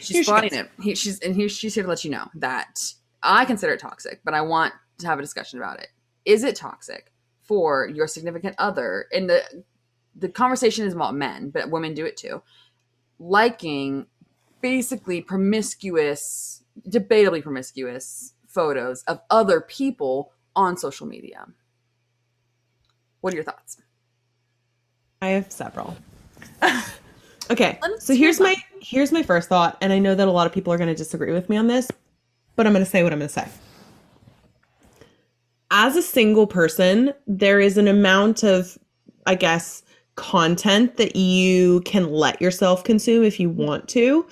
She's 0.00 0.26
Here 0.26 0.50
she 0.50 0.56
it. 0.56 0.70
He, 0.80 0.94
she's, 0.94 1.18
and 1.20 1.34
here, 1.34 1.48
she's 1.48 1.74
here 1.74 1.84
to 1.84 1.88
let 1.88 2.04
you 2.04 2.10
know 2.10 2.28
that 2.34 2.80
I 3.22 3.44
consider 3.44 3.74
it 3.74 3.80
toxic, 3.80 4.20
but 4.24 4.34
I 4.34 4.40
want 4.42 4.74
to 4.98 5.06
have 5.06 5.18
a 5.18 5.22
discussion 5.22 5.58
about 5.58 5.80
it. 5.80 5.88
Is 6.24 6.44
it 6.44 6.56
toxic 6.56 7.12
for 7.42 7.88
your 7.88 8.06
significant 8.06 8.54
other? 8.58 9.06
And 9.12 9.28
the 9.28 9.42
the 10.16 10.28
conversation 10.28 10.86
is 10.86 10.92
about 10.92 11.14
men, 11.14 11.50
but 11.50 11.70
women 11.70 11.94
do 11.94 12.04
it 12.04 12.16
too. 12.16 12.42
Liking 13.18 14.06
basically 14.60 15.20
promiscuous, 15.20 16.62
debatably 16.88 17.42
promiscuous 17.42 18.34
photos 18.52 19.02
of 19.04 19.20
other 19.30 19.60
people 19.60 20.32
on 20.56 20.76
social 20.76 21.06
media. 21.06 21.46
What 23.20 23.32
are 23.32 23.36
your 23.36 23.44
thoughts? 23.44 23.80
I 25.22 25.28
have 25.28 25.52
several. 25.52 25.96
okay, 27.50 27.78
Let's 27.82 28.06
so 28.06 28.14
here's 28.14 28.40
my 28.40 28.56
here's 28.80 29.12
my 29.12 29.22
first 29.22 29.48
thought, 29.48 29.76
and 29.80 29.92
I 29.92 29.98
know 29.98 30.14
that 30.14 30.26
a 30.26 30.30
lot 30.30 30.46
of 30.46 30.52
people 30.52 30.72
are 30.72 30.78
going 30.78 30.88
to 30.88 30.94
disagree 30.94 31.32
with 31.32 31.48
me 31.48 31.56
on 31.56 31.66
this, 31.66 31.88
but 32.56 32.66
I'm 32.66 32.72
going 32.72 32.84
to 32.84 32.90
say 32.90 33.02
what 33.02 33.12
I'm 33.12 33.18
going 33.18 33.28
to 33.28 33.34
say. 33.34 33.48
As 35.70 35.96
a 35.96 36.02
single 36.02 36.46
person, 36.46 37.12
there 37.26 37.60
is 37.60 37.76
an 37.76 37.86
amount 37.86 38.42
of, 38.42 38.76
I 39.26 39.36
guess, 39.36 39.82
content 40.16 40.96
that 40.96 41.14
you 41.14 41.80
can 41.82 42.10
let 42.10 42.40
yourself 42.42 42.82
consume 42.82 43.22
if 43.22 43.38
you 43.38 43.50
want 43.50 43.88
to. 43.90 44.26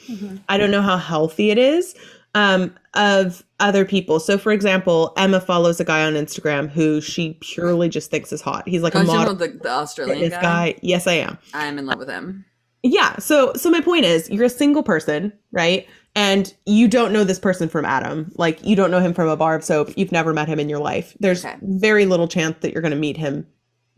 I 0.49 0.57
don't 0.59 0.73
know 0.73 0.83
how 0.83 0.97
healthy 0.97 1.51
it 1.51 1.59
is 1.59 1.95
um, 2.35 2.75
of 2.99 3.43
other 3.61 3.85
people. 3.87 4.21
So, 4.21 4.37
for 4.37 4.53
example, 4.53 5.13
Emma 5.17 5.41
follows 5.41 5.81
a 5.81 5.85
guy 5.85 6.05
on 6.05 6.13
Instagram 6.15 6.69
who 6.69 7.01
she 7.01 7.39
purely 7.41 7.89
just 7.89 8.11
thinks 8.11 8.33
is 8.33 8.43
hot. 8.43 8.69
He's 8.69 8.83
like 8.83 8.95
a 8.95 8.99
Oh, 8.99 9.03
you 9.03 9.07
model. 9.07 9.35
the, 9.35 9.49
the 9.49 9.71
Australian 9.71 10.21
This 10.21 10.31
guy? 10.35 10.73
guy, 10.73 10.79
yes, 10.83 11.07
I 11.07 11.15
am. 11.15 11.39
I'm 11.55 11.79
in 11.79 11.87
love 11.87 11.99
with 11.99 12.09
him. 12.11 12.45
Yeah. 12.83 13.17
So 13.19 13.53
so 13.55 13.71
my 13.71 13.81
point 13.81 14.05
is 14.05 14.29
you're 14.31 14.45
a 14.45 14.51
single 14.51 14.83
person, 14.83 15.33
right? 15.53 15.87
And 16.15 16.53
you 16.67 16.87
don't 16.89 17.13
know 17.13 17.25
this 17.25 17.39
person 17.39 17.69
from 17.69 17.85
Adam. 17.85 18.31
Like 18.37 18.65
you 18.65 18.77
don't 18.77 18.91
know 18.91 19.01
him 19.01 19.15
from 19.15 19.29
a 19.29 19.37
bar 19.37 19.55
of 19.57 19.65
soap. 19.65 19.91
You've 19.97 20.13
never 20.13 20.33
met 20.33 20.49
him 20.49 20.59
in 20.61 20.69
your 20.69 20.79
life. 20.79 21.17
There's 21.21 21.45
Okay. 21.45 21.57
very 21.63 22.07
little 22.07 22.29
chance 22.29 22.57
that 22.61 22.73
you're 22.73 22.83
going 22.83 22.93
to 22.93 22.99
meet 22.99 23.17
him. 23.17 23.47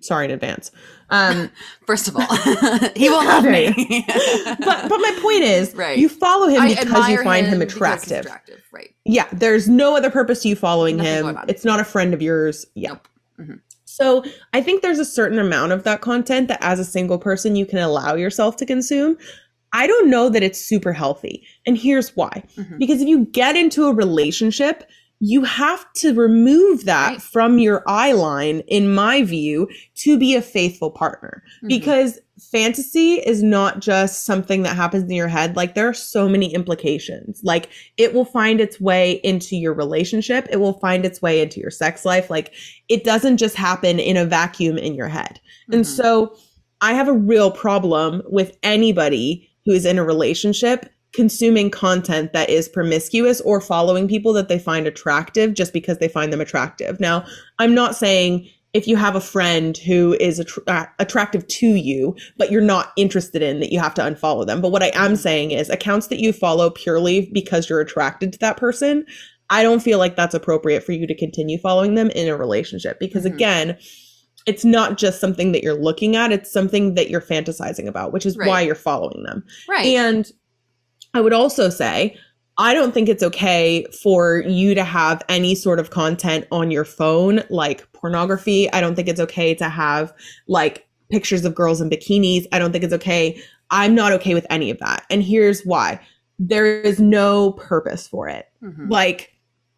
Sorry 0.00 0.24
in 0.26 0.30
advance. 0.30 0.70
Um, 1.10 1.50
First 1.86 2.08
of 2.08 2.16
all, 2.16 2.22
he 2.96 3.08
will 3.08 3.24
love 3.24 3.44
me. 3.44 4.04
but 4.06 4.88
but 4.88 4.98
my 4.98 5.18
point 5.22 5.42
is, 5.42 5.74
Right. 5.74 5.98
you 5.98 6.08
follow 6.08 6.48
him 6.48 6.62
I 6.62 6.74
because 6.74 7.08
you 7.08 7.22
find 7.22 7.46
him, 7.46 7.60
he's 7.60 7.72
attractive. 7.72 8.20
attractive, 8.26 8.62
right? 8.72 8.94
Yeah. 9.04 9.26
There's 9.32 9.68
no 9.68 9.96
other 9.96 10.10
purpose 10.10 10.42
to 10.42 10.48
you 10.48 10.56
following 10.56 10.96
Nothing 10.96 11.26
him. 11.36 11.38
It's 11.48 11.64
not 11.64 11.80
a 11.80 11.84
friend 11.84 12.14
of 12.14 12.22
yours. 12.22 12.64
Yeah. 12.74 12.90
Nope. 12.90 13.08
Mhm. 13.40 13.60
So 13.84 14.24
I 14.52 14.62
think 14.62 14.82
there's 14.82 15.00
a 15.00 15.04
certain 15.04 15.38
amount 15.38 15.72
of 15.72 15.82
that 15.82 16.00
content 16.00 16.46
that 16.48 16.62
as 16.62 16.78
a 16.78 16.84
single 16.84 17.18
person 17.18 17.56
you 17.56 17.66
can 17.66 17.78
allow 17.80 18.14
yourself 18.14 18.56
to 18.58 18.66
consume. 18.66 19.16
I 19.72 19.86
don't 19.86 20.08
know 20.10 20.28
that 20.28 20.42
it's 20.42 20.60
super 20.64 20.92
healthy. 20.92 21.44
And 21.66 21.76
here's 21.76 22.14
why. 22.16 22.42
Mhm. 22.56 22.78
Because 22.78 23.02
if 23.02 23.08
you 23.08 23.24
get 23.26 23.56
into 23.56 23.86
a 23.86 23.92
relationship, 23.94 24.84
you 25.22 25.44
have 25.44 25.84
to 25.92 26.14
remove 26.14 26.86
that 26.86 27.10
Right. 27.10 27.22
from 27.22 27.58
your 27.58 27.82
eye 27.86 28.12
line, 28.12 28.62
in 28.66 28.92
my 28.92 29.22
view, 29.22 29.68
to 29.96 30.18
be 30.18 30.34
a 30.34 30.40
faithful 30.40 30.90
partner. 30.90 31.42
Mhm. 31.62 31.68
Because 31.68 32.18
fantasy 32.50 33.16
is 33.16 33.42
not 33.42 33.80
just 33.80 34.24
something 34.24 34.62
that 34.62 34.74
happens 34.74 35.04
in 35.04 35.10
your 35.10 35.28
head. 35.28 35.56
Like 35.56 35.74
there 35.74 35.86
are 35.86 35.92
so 35.94 36.26
many 36.26 36.52
implications. 36.54 37.38
Like 37.44 37.68
it 37.98 38.14
will 38.14 38.24
find 38.24 38.62
its 38.62 38.80
way 38.80 39.20
into 39.22 39.56
your 39.56 39.74
relationship, 39.74 40.48
it 40.50 40.56
will 40.56 40.78
find 40.80 41.04
its 41.04 41.20
way 41.20 41.42
into 41.42 41.60
your 41.60 41.70
sex 41.70 42.06
life. 42.06 42.30
Like 42.30 42.52
it 42.88 43.04
doesn't 43.04 43.36
just 43.36 43.56
happen 43.56 43.98
in 44.00 44.16
a 44.16 44.24
vacuum 44.24 44.78
in 44.78 44.94
your 44.94 45.08
head. 45.08 45.38
And 45.70 45.82
Mhm. 45.84 45.86
so 45.86 46.34
I 46.80 46.94
have 46.94 47.08
a 47.08 47.12
real 47.12 47.50
problem 47.50 48.22
with 48.30 48.56
anybody 48.62 49.46
who 49.66 49.72
is 49.72 49.84
in 49.84 49.98
a 49.98 50.04
relationship 50.04 50.86
consuming 51.12 51.70
content 51.70 52.32
that 52.32 52.48
is 52.50 52.68
promiscuous 52.68 53.40
or 53.40 53.60
following 53.60 54.06
people 54.06 54.32
that 54.32 54.48
they 54.48 54.58
find 54.58 54.86
attractive 54.86 55.54
just 55.54 55.72
because 55.72 55.98
they 55.98 56.08
find 56.08 56.32
them 56.32 56.40
attractive. 56.40 57.00
Now, 57.00 57.24
I'm 57.58 57.74
not 57.74 57.96
saying 57.96 58.48
if 58.72 58.86
you 58.86 58.94
have 58.94 59.16
a 59.16 59.20
friend 59.20 59.76
who 59.78 60.16
is 60.20 60.40
uh, 60.68 60.84
attractive 61.00 61.44
to 61.48 61.66
you, 61.66 62.14
but 62.38 62.52
you're 62.52 62.60
not 62.60 62.92
interested 62.96 63.42
in 63.42 63.58
that 63.58 63.72
you 63.72 63.80
have 63.80 63.94
to 63.94 64.02
unfollow 64.02 64.46
them. 64.46 64.60
But 64.60 64.70
what 64.70 64.84
I 64.84 64.92
am 64.94 65.16
saying 65.16 65.50
is 65.50 65.68
accounts 65.68 66.06
that 66.06 66.20
you 66.20 66.32
follow 66.32 66.70
purely 66.70 67.28
because 67.32 67.68
you're 67.68 67.80
attracted 67.80 68.32
to 68.34 68.38
that 68.38 68.56
person, 68.56 69.04
I 69.52 69.64
don't 69.64 69.80
feel 69.82 69.98
like 69.98 70.14
that's 70.14 70.34
appropriate 70.34 70.84
for 70.84 70.92
you 70.92 71.08
to 71.08 71.14
continue 71.16 71.58
following 71.58 71.96
them 71.96 72.10
in 72.10 72.28
a 72.28 72.36
relationship 72.36 73.00
because 73.00 73.24
Mhm. 73.24 73.34
again, 73.34 73.78
it's 74.46 74.64
not 74.64 74.96
just 74.96 75.20
something 75.20 75.50
that 75.50 75.64
you're 75.64 75.74
looking 75.74 76.14
at, 76.14 76.30
it's 76.30 76.52
something 76.52 76.94
that 76.94 77.10
you're 77.10 77.20
fantasizing 77.20 77.88
about, 77.88 78.12
which 78.12 78.24
is 78.24 78.36
Right. 78.36 78.46
why 78.48 78.60
you're 78.60 78.76
following 78.76 79.24
them. 79.24 79.44
right. 79.68 79.84
And 79.86 80.30
I 81.14 81.20
would 81.20 81.32
also 81.32 81.68
say, 81.70 82.16
I 82.58 82.74
don't 82.74 82.92
think 82.92 83.08
it's 83.08 83.22
okay 83.22 83.86
for 84.02 84.40
you 84.40 84.74
to 84.74 84.84
have 84.84 85.22
any 85.28 85.54
sort 85.54 85.78
of 85.78 85.90
content 85.90 86.46
on 86.52 86.70
your 86.70 86.84
phone, 86.84 87.42
like 87.48 87.90
pornography. 87.92 88.70
I 88.72 88.80
don't 88.80 88.94
think 88.94 89.08
it's 89.08 89.20
okay 89.20 89.54
to 89.54 89.68
have 89.68 90.12
like 90.46 90.86
pictures 91.10 91.44
of 91.44 91.54
girls 91.54 91.80
in 91.80 91.88
bikinis. 91.90 92.46
I 92.52 92.58
don't 92.58 92.70
think 92.70 92.84
it's 92.84 92.94
okay. 92.94 93.40
I'm 93.70 93.94
not 93.94 94.12
okay 94.12 94.34
with 94.34 94.46
any 94.50 94.70
of 94.70 94.78
that. 94.78 95.04
And 95.10 95.22
here's 95.22 95.62
why 95.62 96.00
there 96.38 96.80
is 96.80 97.00
no 97.00 97.52
purpose 97.52 98.06
for 98.06 98.28
it. 98.28 98.46
Mhm. 98.62 98.90
Like, 98.90 99.32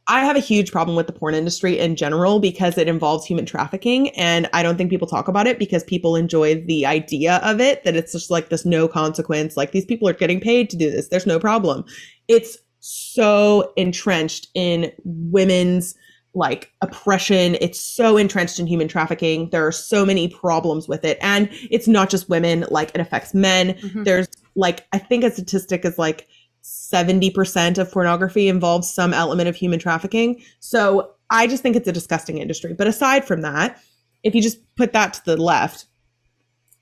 I 0.08 0.24
have 0.24 0.36
a 0.36 0.40
huge 0.40 0.72
problem 0.72 0.96
with 0.96 1.06
the 1.06 1.12
porn 1.12 1.34
industry 1.34 1.78
in 1.78 1.94
general 1.94 2.40
because 2.40 2.76
it 2.76 2.88
involves 2.88 3.24
human 3.24 3.46
trafficking. 3.46 4.10
And 4.10 4.48
I 4.52 4.62
don't 4.62 4.76
think 4.76 4.90
people 4.90 5.06
talk 5.06 5.28
about 5.28 5.46
it 5.46 5.58
because 5.58 5.84
people 5.84 6.16
enjoy 6.16 6.62
the 6.62 6.84
idea 6.86 7.36
of 7.44 7.60
it, 7.60 7.84
that 7.84 7.94
it's 7.94 8.12
just 8.12 8.30
like 8.30 8.48
this 8.48 8.66
no 8.66 8.88
consequence, 8.88 9.56
like 9.56 9.72
these 9.72 9.84
people 9.84 10.08
are 10.08 10.12
getting 10.12 10.40
paid 10.40 10.70
to 10.70 10.76
do 10.76 10.90
this. 10.90 11.08
There's 11.08 11.26
no 11.26 11.38
problem. 11.38 11.84
It's 12.26 12.58
so 12.80 13.72
entrenched 13.76 14.48
in 14.54 14.90
women's 15.04 15.94
like 16.34 16.72
oppression. 16.80 17.56
It's 17.60 17.80
so 17.80 18.16
entrenched 18.16 18.58
in 18.58 18.66
human 18.66 18.88
trafficking. 18.88 19.50
There 19.50 19.66
are 19.66 19.72
so 19.72 20.04
many 20.04 20.28
problems 20.28 20.88
with 20.88 21.04
it. 21.04 21.18
And 21.20 21.48
it's 21.70 21.86
not 21.86 22.10
just 22.10 22.28
women, 22.28 22.64
like 22.70 22.90
it 22.94 23.00
affects 23.00 23.34
men. 23.34 23.74
Mhm. 23.74 24.04
There's 24.04 24.28
like, 24.56 24.86
I 24.92 24.98
think 24.98 25.24
a 25.24 25.30
statistic 25.30 25.84
is 25.84 25.98
like 25.98 26.26
70% 26.62 27.78
of 27.78 27.90
pornography 27.90 28.48
involves 28.48 28.92
some 28.92 29.12
element 29.12 29.48
of 29.48 29.56
human 29.56 29.78
trafficking. 29.78 30.40
So 30.60 31.12
I 31.30 31.46
just 31.46 31.62
think 31.62 31.76
it's 31.76 31.88
a 31.88 31.92
disgusting 31.92 32.38
industry. 32.38 32.74
But 32.74 32.86
aside 32.86 33.24
from 33.24 33.42
that, 33.42 33.80
if 34.22 34.34
you 34.34 34.42
just 34.42 34.58
put 34.76 34.92
that 34.92 35.14
to 35.14 35.24
the 35.24 35.36
left, 35.36 35.86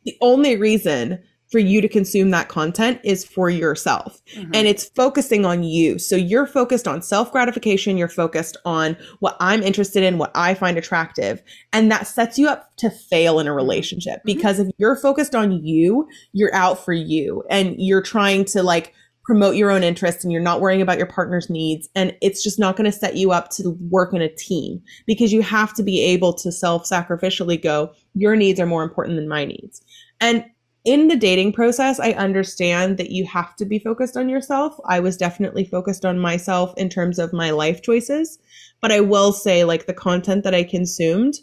the 0.05 0.17
only 0.21 0.57
reason 0.57 1.23
for 1.51 1.59
you 1.59 1.81
to 1.81 1.89
consume 1.89 2.31
that 2.31 2.49
content 2.49 3.01
is 3.03 3.25
for 3.25 3.51
yourself 3.51 4.23
Mhm. 4.37 4.51
and 4.55 4.69
it's 4.69 4.85
focusing 4.95 5.45
on 5.45 5.65
you. 5.65 5.99
So 5.99 6.15
you're 6.15 6.47
focused 6.47 6.87
on 6.87 7.03
self 7.03 7.33
gratification, 7.33 7.97
you're 7.97 8.07
focused 8.07 8.57
on 8.65 8.97
what 9.19 9.37
I'm 9.41 9.61
interested 9.63 10.05
in, 10.05 10.17
what 10.19 10.31
I 10.37 10.55
find 10.55 10.79
attractive, 10.79 11.43
and 11.73 11.91
that 11.91 12.07
sets 12.07 12.39
you 12.39 12.49
up 12.49 12.71
to 12.77 12.89
fail 12.89 13.41
in 13.41 13.49
a 13.49 13.53
relationship 13.53 14.21
because 14.25 14.61
if 14.61 14.69
you're 14.79 14.95
focused 14.95 15.35
on 15.35 15.51
you, 15.65 16.07
you're 16.33 16.55
out 16.55 16.85
for 16.85 16.93
you 16.93 17.43
and 17.51 17.75
you're 17.79 18.03
trying 18.03 18.45
to 18.47 18.63
like 18.63 18.95
promote 19.25 19.55
your 19.55 19.71
own 19.71 19.83
interests 19.83 20.25
and 20.25 20.33
you're 20.33 20.43
not 20.43 20.61
worrying 20.61 20.83
about 20.83 20.99
your 20.99 21.07
partner's 21.07 21.51
needs 21.51 21.89
and 21.95 22.17
it's 22.21 22.43
just 22.43 22.59
not 22.59 22.77
going 22.77 22.91
to 22.91 22.97
set 22.97 23.17
you 23.17 23.31
up 23.31 23.51
to 23.51 23.77
work 23.89 24.13
in 24.13 24.23
a 24.23 24.35
team 24.35 24.83
because 25.07 25.33
you 25.33 25.43
have 25.43 25.75
to 25.75 25.83
be 25.83 26.03
able 26.03 26.33
to 26.33 26.51
self-sacrificially 26.51 27.63
go 27.63 27.93
your 28.15 28.35
needs 28.37 28.59
are 28.59 28.67
more 28.67 28.83
important 28.83 29.17
than 29.17 29.29
my 29.29 29.45
needs. 29.45 29.83
And 30.21 30.45
in 30.85 31.09
the 31.09 31.17
dating 31.17 31.53
process, 31.53 32.01
I 32.01 32.13
understand 32.13 32.97
that 32.97 33.11
you 33.11 33.27
have 33.27 33.55
to 33.57 33.67
be 33.67 33.79
focused 33.79 34.17
on 34.17 34.29
yourself. 34.29 34.79
I 34.87 35.01
was 35.01 35.17
definitely 35.17 35.65
focused 35.65 36.05
on 36.05 36.19
myself 36.19 36.73
in 36.77 36.89
terms 36.89 37.19
of 37.19 37.33
my 37.33 37.51
life 37.51 37.83
choices. 37.83 38.39
But 38.81 38.91
I 38.91 39.01
will 39.01 39.33
say, 39.33 39.65
like, 39.65 39.87
the 39.87 39.93
content 39.93 40.43
that 40.45 40.55
I 40.55 40.65
consumed 40.65 41.35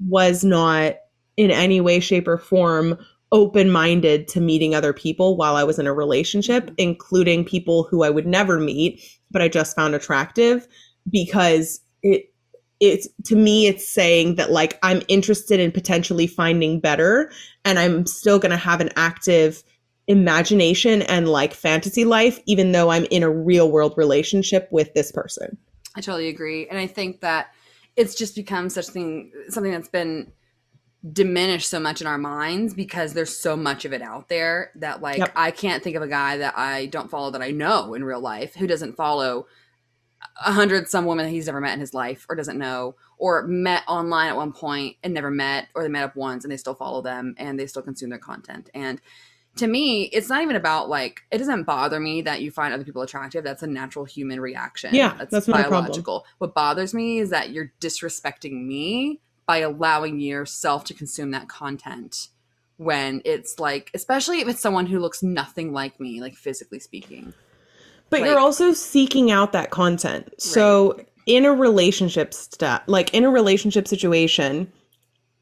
was 0.00 0.44
not 0.44 0.94
in 1.36 1.50
any 1.50 1.80
way, 1.80 2.00
shape, 2.00 2.26
or 2.26 2.38
form 2.38 2.98
open 3.32 3.70
minded 3.70 4.28
to 4.28 4.40
meeting 4.40 4.74
other 4.74 4.92
people 4.92 5.36
while 5.36 5.56
I 5.56 5.64
was 5.64 5.78
in 5.78 5.86
a 5.86 5.92
relationship, 5.92 6.66
mm-hmm. 6.66 6.74
including 6.78 7.44
people 7.44 7.84
who 7.84 8.02
I 8.02 8.10
would 8.10 8.26
never 8.26 8.58
meet, 8.58 9.02
but 9.30 9.42
I 9.42 9.48
just 9.48 9.76
found 9.76 9.94
attractive 9.94 10.66
because 11.10 11.80
it 12.02 12.32
it's 12.78 13.08
to 13.24 13.36
me 13.36 13.66
it's 13.66 13.88
saying 13.88 14.34
that 14.34 14.50
like 14.50 14.78
i'm 14.82 15.00
interested 15.08 15.58
in 15.58 15.72
potentially 15.72 16.26
finding 16.26 16.78
better 16.78 17.32
and 17.64 17.78
i'm 17.78 18.04
still 18.04 18.38
going 18.38 18.50
to 18.50 18.56
have 18.58 18.82
an 18.82 18.90
active 18.96 19.62
imagination 20.08 21.00
and 21.00 21.26
like 21.26 21.54
fantasy 21.54 22.04
life 22.04 22.38
even 22.44 22.72
though 22.72 22.90
i'm 22.90 23.06
in 23.10 23.22
a 23.22 23.30
real 23.30 23.72
world 23.72 23.94
relationship 23.96 24.68
with 24.70 24.92
this 24.92 25.10
person. 25.10 25.56
I 25.96 26.02
totally 26.02 26.28
agree, 26.28 26.68
and 26.68 26.78
I 26.78 26.86
think 26.86 27.20
that 27.20 27.48
it's 27.96 28.14
just 28.14 28.36
become 28.36 28.68
such 28.68 28.88
thing 28.88 29.32
something 29.48 29.72
that's 29.72 29.88
been 29.88 30.30
diminished 31.12 31.68
so 31.68 31.78
much 31.78 32.00
in 32.00 32.06
our 32.06 32.18
minds 32.18 32.74
because 32.74 33.12
there's 33.12 33.36
so 33.36 33.56
much 33.56 33.84
of 33.84 33.92
it 33.92 34.02
out 34.02 34.28
there 34.28 34.72
that 34.74 35.00
like 35.02 35.18
Yep. 35.18 35.32
I 35.36 35.50
can't 35.50 35.82
think 35.82 35.94
of 35.96 36.02
a 36.02 36.08
guy 36.08 36.38
that 36.38 36.56
I 36.56 36.86
don't 36.86 37.10
follow 37.10 37.30
that 37.30 37.42
I 37.42 37.50
know 37.50 37.94
in 37.94 38.02
real 38.04 38.20
life 38.20 38.54
who 38.54 38.66
doesn't 38.66 38.96
follow 38.96 39.46
a 40.44 40.52
hundred 40.52 40.88
some 40.88 41.06
that 41.18 41.28
he's 41.28 41.46
never 41.46 41.60
met 41.60 41.74
in 41.74 41.80
his 41.80 41.94
life 41.94 42.26
or 42.28 42.34
doesn't 42.34 42.58
know 42.58 42.96
or 43.18 43.46
met 43.46 43.82
online 43.86 44.28
at 44.28 44.36
one 44.36 44.52
point 44.52 44.96
and 45.02 45.14
never 45.14 45.30
met 45.30 45.68
or 45.74 45.82
they 45.82 45.88
met 45.88 46.02
up 46.04 46.16
once 46.16 46.44
and 46.44 46.50
they 46.50 46.56
still 46.56 46.74
follow 46.74 47.02
them 47.02 47.34
and 47.38 47.58
they 47.60 47.66
still 47.66 47.82
consume 47.82 48.10
their 48.10 48.18
content 48.18 48.68
and 48.74 49.00
to 49.56 49.66
me 49.66 50.04
it's 50.04 50.28
not 50.28 50.42
even 50.42 50.56
about 50.56 50.88
like 50.88 51.22
it 51.30 51.38
doesn't 51.38 51.64
bother 51.64 52.00
me 52.00 52.22
that 52.22 52.42
you 52.42 52.50
find 52.50 52.74
other 52.74 52.84
people 52.84 53.02
attractive 53.02 53.44
that's 53.44 53.62
a 53.62 53.66
natural 53.66 54.04
human 54.04 54.40
reaction 54.40 54.94
Yeah, 54.94 55.14
that's 55.30 55.46
problem. 55.46 55.70
biological 55.70 56.26
what 56.38 56.54
bothers 56.54 56.92
me 56.92 57.18
is 57.18 57.30
that 57.30 57.50
you're 57.50 57.72
disrespecting 57.80 58.66
me 58.66 59.20
by 59.46 59.58
allowing 59.58 60.20
yourself 60.20 60.84
to 60.84 60.94
consume 60.94 61.30
that 61.30 61.48
content 61.48 62.28
when 62.78 63.22
it's 63.24 63.58
like 63.58 63.90
especially 63.94 64.40
if 64.40 64.48
it's 64.48 64.60
someone 64.60 64.86
who 64.86 64.98
looks 64.98 65.22
nothing 65.22 65.72
like 65.72 65.98
me 65.98 66.20
like 66.20 66.34
physically 66.34 66.80
speaking. 66.80 67.32
But 68.10 68.20
Like- 68.20 68.30
you're 68.30 68.38
also 68.38 68.72
seeking 68.72 69.30
out 69.30 69.52
that 69.52 69.70
content. 69.70 70.32
So 70.38 71.00
in 71.26 71.44
a 71.44 71.52
relationship 71.52 72.32
sta 72.32 72.80
like 72.86 73.12
in 73.12 73.24
a 73.24 73.30
relationship 73.30 73.86
situation 73.86 74.72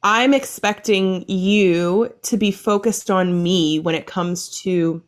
i'm 0.02 0.34
expecting 0.34 1.24
you 1.28 2.12
to 2.22 2.36
be 2.36 2.50
focused 2.50 3.10
on 3.10 3.42
me 3.42 3.78
when 3.78 3.94
it 3.94 4.06
comes 4.06 4.60
to 4.62 5.02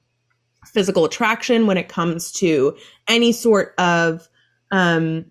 physical 0.67 1.05
attraction 1.05 1.67
when 1.67 1.79
it 1.79 1.89
comes 1.89 2.31
to 2.31 2.77
any 3.09 3.33
sort 3.33 3.75
of 3.79 4.29
um 4.71 5.25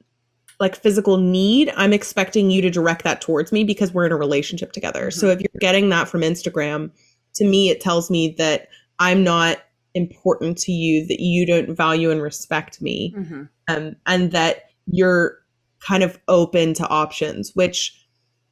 like 0.59 0.75
physical 0.75 1.17
need 1.17 1.71
i'm 1.75 1.93
expecting 1.93 2.49
you 2.49 2.61
to 2.61 2.69
direct 2.69 3.03
that 3.03 3.21
towards 3.21 3.51
me 3.51 3.63
because 3.63 3.93
we're 3.93 4.05
in 4.05 4.11
a 4.11 4.17
relationship 4.17 4.71
together 4.71 5.11
so 5.11 5.27
if 5.27 5.39
you're 5.39 5.59
getting 5.59 5.89
that 5.89 6.07
from 6.07 6.21
instagram 6.21 6.91
to 7.33 7.45
me 7.45 7.69
it 7.69 7.81
tells 7.81 8.09
me 8.09 8.35
that 8.37 8.67
i'm 8.99 9.23
not 9.23 9.57
important 9.93 10.57
to 10.57 10.71
you 10.71 11.05
that 11.07 11.21
you 11.21 11.45
don't 11.45 11.75
value 11.75 12.11
and 12.11 12.21
respect 12.21 12.81
me 12.81 13.13
mm-hmm. 13.15 13.43
um, 13.69 13.95
and 14.05 14.31
that 14.31 14.69
you're 14.87 15.39
kind 15.79 16.03
of 16.03 16.19
open 16.27 16.73
to 16.73 16.87
options 16.87 17.51
which 17.55 18.05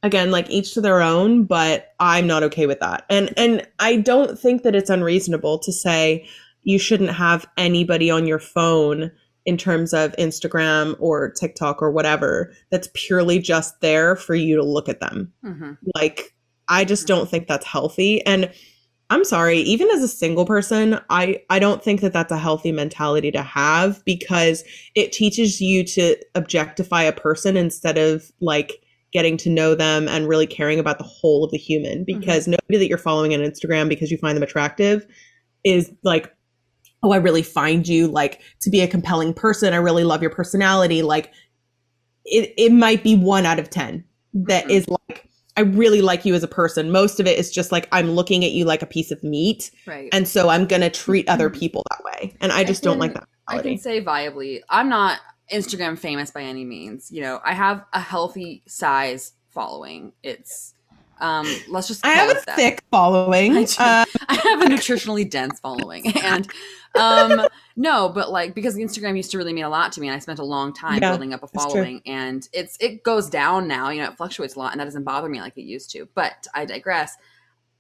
again 0.04 0.32
like 0.32 0.50
each 0.50 0.74
to 0.74 0.82
their 0.82 1.02
own 1.02 1.44
but 1.44 1.94
i'm 2.00 2.28
not 2.28 2.44
okay 2.44 2.66
with 2.66 2.80
that 2.80 3.06
and 3.10 3.34
and 3.38 3.68
i 3.80 3.96
don't 3.96 4.38
think 4.38 4.64
that 4.64 4.76
it's 4.76 4.90
unreasonable 4.90 5.58
to 5.58 5.72
say 5.72 6.26
you 6.64 6.80
shouldn't 6.80 7.12
have 7.12 7.46
anybody 7.58 8.10
on 8.10 8.26
your 8.26 8.40
phone 8.40 9.12
in 9.46 9.58
terms 9.58 9.94
of 9.94 10.16
instagram 10.18 10.96
or 11.00 11.32
tiktok 11.32 11.82
or 11.82 11.92
whatever 11.92 12.54
that's 12.72 12.90
purely 12.94 13.40
just 13.40 13.80
there 13.82 14.16
for 14.16 14.36
you 14.36 14.56
to 14.56 14.64
look 14.64 14.88
at 14.90 15.00
them. 15.00 15.32
Mm-hmm. 15.44 15.74
like 15.96 16.34
i 16.70 16.86
just 16.86 17.08
don't 17.08 17.30
think 17.30 17.48
that's 17.48 17.66
healthy. 17.66 18.26
And 18.26 18.52
i'm 19.10 19.26
sorry 19.26 19.60
even 19.60 19.90
as 19.92 20.02
a 20.02 20.08
single 20.08 20.46
person 20.46 21.00
i 21.10 21.42
i 21.50 21.60
don't 21.60 21.84
think 21.84 22.02
that 22.02 22.14
that's 22.14 22.32
a 22.32 22.38
healthy 22.38 22.72
mentality 22.72 23.32
to 23.32 23.44
have 23.44 24.04
because 24.06 24.64
it 24.96 25.12
teaches 25.12 25.60
you 25.60 25.84
to 25.84 26.16
objectify 26.36 27.04
a 27.04 27.12
person 27.12 27.58
instead 27.58 27.98
of 27.98 28.32
like 28.40 28.84
getting 29.14 29.38
to 29.38 29.50
know 29.50 29.76
them 29.76 30.08
and 30.08 30.28
really 30.28 30.48
caring 30.48 30.80
about 30.80 30.98
the 30.98 31.04
whole 31.04 31.46
of 31.46 31.52
the 31.52 31.58
human. 31.58 32.04
Because 32.04 32.48
nobody 32.48 32.78
that 32.80 32.88
you're 32.90 32.98
following 32.98 33.34
on 33.34 33.40
instagram 33.40 33.88
because 33.88 34.12
you 34.12 34.18
find 34.18 34.36
them 34.36 34.44
attractive 34.44 35.06
is 35.64 35.92
like 36.04 36.36
oh 37.04 37.12
i 37.12 37.18
really 37.18 37.44
find 37.44 37.88
you 37.88 38.08
like 38.08 38.42
to 38.62 38.70
be 38.70 38.82
a 38.82 38.88
compelling 38.88 39.34
person 39.34 39.74
i 39.74 39.78
really 39.78 40.04
love 40.04 40.22
your 40.22 40.32
personality 40.32 41.02
like 41.02 41.32
it, 42.26 42.54
it 42.58 42.72
might 42.72 43.04
be 43.04 43.16
one 43.16 43.46
out 43.46 43.60
of 43.60 43.70
ten 43.70 44.04
that 44.34 44.66
Mhm. 44.66 44.70
is 44.72 44.88
like 44.88 45.30
i 45.58 45.62
really 45.62 46.02
like 46.02 46.26
you 46.26 46.34
as 46.34 46.44
a 46.44 46.48
person 46.48 46.92
most 46.92 47.20
of 47.20 47.28
it 47.28 47.38
is 47.38 47.52
just 47.52 47.72
like 47.72 47.88
i'm 47.92 48.12
looking 48.12 48.44
at 48.44 48.52
you 48.52 48.66
like 48.66 48.82
a 48.82 48.88
piece 48.88 49.12
of 49.12 49.24
meat 49.24 49.70
right 49.86 50.10
and 50.14 50.28
so 50.28 50.50
i'm 50.50 50.66
gonna 50.66 50.90
treat 50.90 51.28
other 51.30 51.50
Mhm. 51.50 51.60
people 51.60 51.84
that 51.92 52.04
way 52.04 52.36
and 52.42 52.52
i 52.52 52.64
just 52.64 52.82
don't 52.84 53.00
like 53.00 53.12
can- 53.14 53.22
that 53.22 53.28
I 53.46 53.62
can 53.62 53.78
say 53.78 54.02
viably, 54.02 54.62
I'm 54.70 54.88
not 54.88 55.20
Instagram 55.52 56.00
famous 56.00 56.32
by 56.32 56.44
any 56.44 56.64
means. 56.64 57.12
You 57.12 57.20
know, 57.22 57.42
I 57.44 57.54
have 57.54 57.84
a 57.92 58.00
healthy 58.00 58.64
size 58.70 59.34
following. 59.50 60.14
It's 60.24 60.74
um 61.20 61.64
let's 61.68 61.88
just 61.88 62.06
i 62.06 62.10
have 62.10 62.30
a 62.30 62.36
that. 62.46 62.56
thick 62.56 62.84
following 62.92 63.56
I 63.56 63.64
uh, 63.78 64.06
I 64.30 64.36
have 64.36 64.62
a 64.62 64.66
nutritionally 64.66 65.30
dense 65.30 65.60
following. 65.60 66.12
And 66.24 66.48
um 66.96 67.48
no, 67.76 68.10
but 68.10 68.32
like 68.32 68.54
because 68.54 68.76
Instagram 68.76 69.18
used 69.18 69.32
to 69.32 69.38
really 69.38 69.54
mean 69.54 69.64
a 69.66 69.70
lot 69.70 69.92
to 69.94 70.02
me 70.02 70.08
and 70.08 70.16
I 70.16 70.20
spent 70.20 70.40
a 70.40 70.46
long 70.46 70.74
time 70.74 71.00
Yeah, 71.02 71.12
building 71.12 71.34
up 71.34 71.44
a 71.44 71.48
following 71.48 72.02
and 72.06 72.48
it's 72.54 72.78
it 72.80 73.04
goes 73.04 73.30
down 73.30 73.68
now, 73.68 73.90
you 73.90 74.02
know, 74.02 74.10
it 74.10 74.18
fluctuates 74.18 74.56
a 74.56 74.60
lot 74.60 74.72
and 74.72 74.80
that 74.80 74.86
doesn't 74.86 75.04
bother 75.04 75.30
me 75.30 75.42
like 75.42 75.58
it 75.58 75.64
used 75.64 75.92
to. 75.92 76.08
But 76.16 76.48
I 76.54 76.66
digress. 76.66 77.18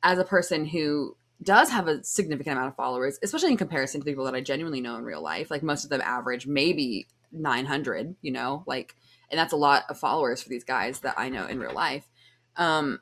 As 0.01 0.19
a 0.19 0.25
person 0.25 0.65
who 0.65 1.15
does 1.41 1.69
have 1.69 1.87
a 1.87 2.03
significant 2.03 2.57
amount 2.57 2.69
of 2.69 2.75
followers, 2.75 3.19
especially 3.23 3.51
in 3.51 3.57
comparison 3.57 4.01
to 4.01 4.05
people 4.05 4.25
that 4.25 4.35
I 4.35 4.41
genuinely 4.41 4.81
know 4.81 4.97
in 4.97 5.03
real 5.05 5.21
life, 5.21 5.49
like 5.49 5.63
most 5.63 5.83
of 5.85 5.89
them 5.89 6.01
average 6.01 6.45
maybe 6.45 7.07
900, 7.31 8.15
you 8.21 8.31
know, 8.31 8.63
like 8.67 8.95
and 9.31 9.39
that's 9.39 9.53
a 9.53 9.57
lot 9.57 9.83
of 9.89 9.97
followers 9.97 10.41
for 10.43 10.49
these 10.49 10.63
guys 10.65 10.99
that 11.01 11.15
I 11.17 11.29
know 11.29 11.45
in 11.47 11.59
real 11.59 11.73
life. 11.73 12.09
Um 12.57 12.99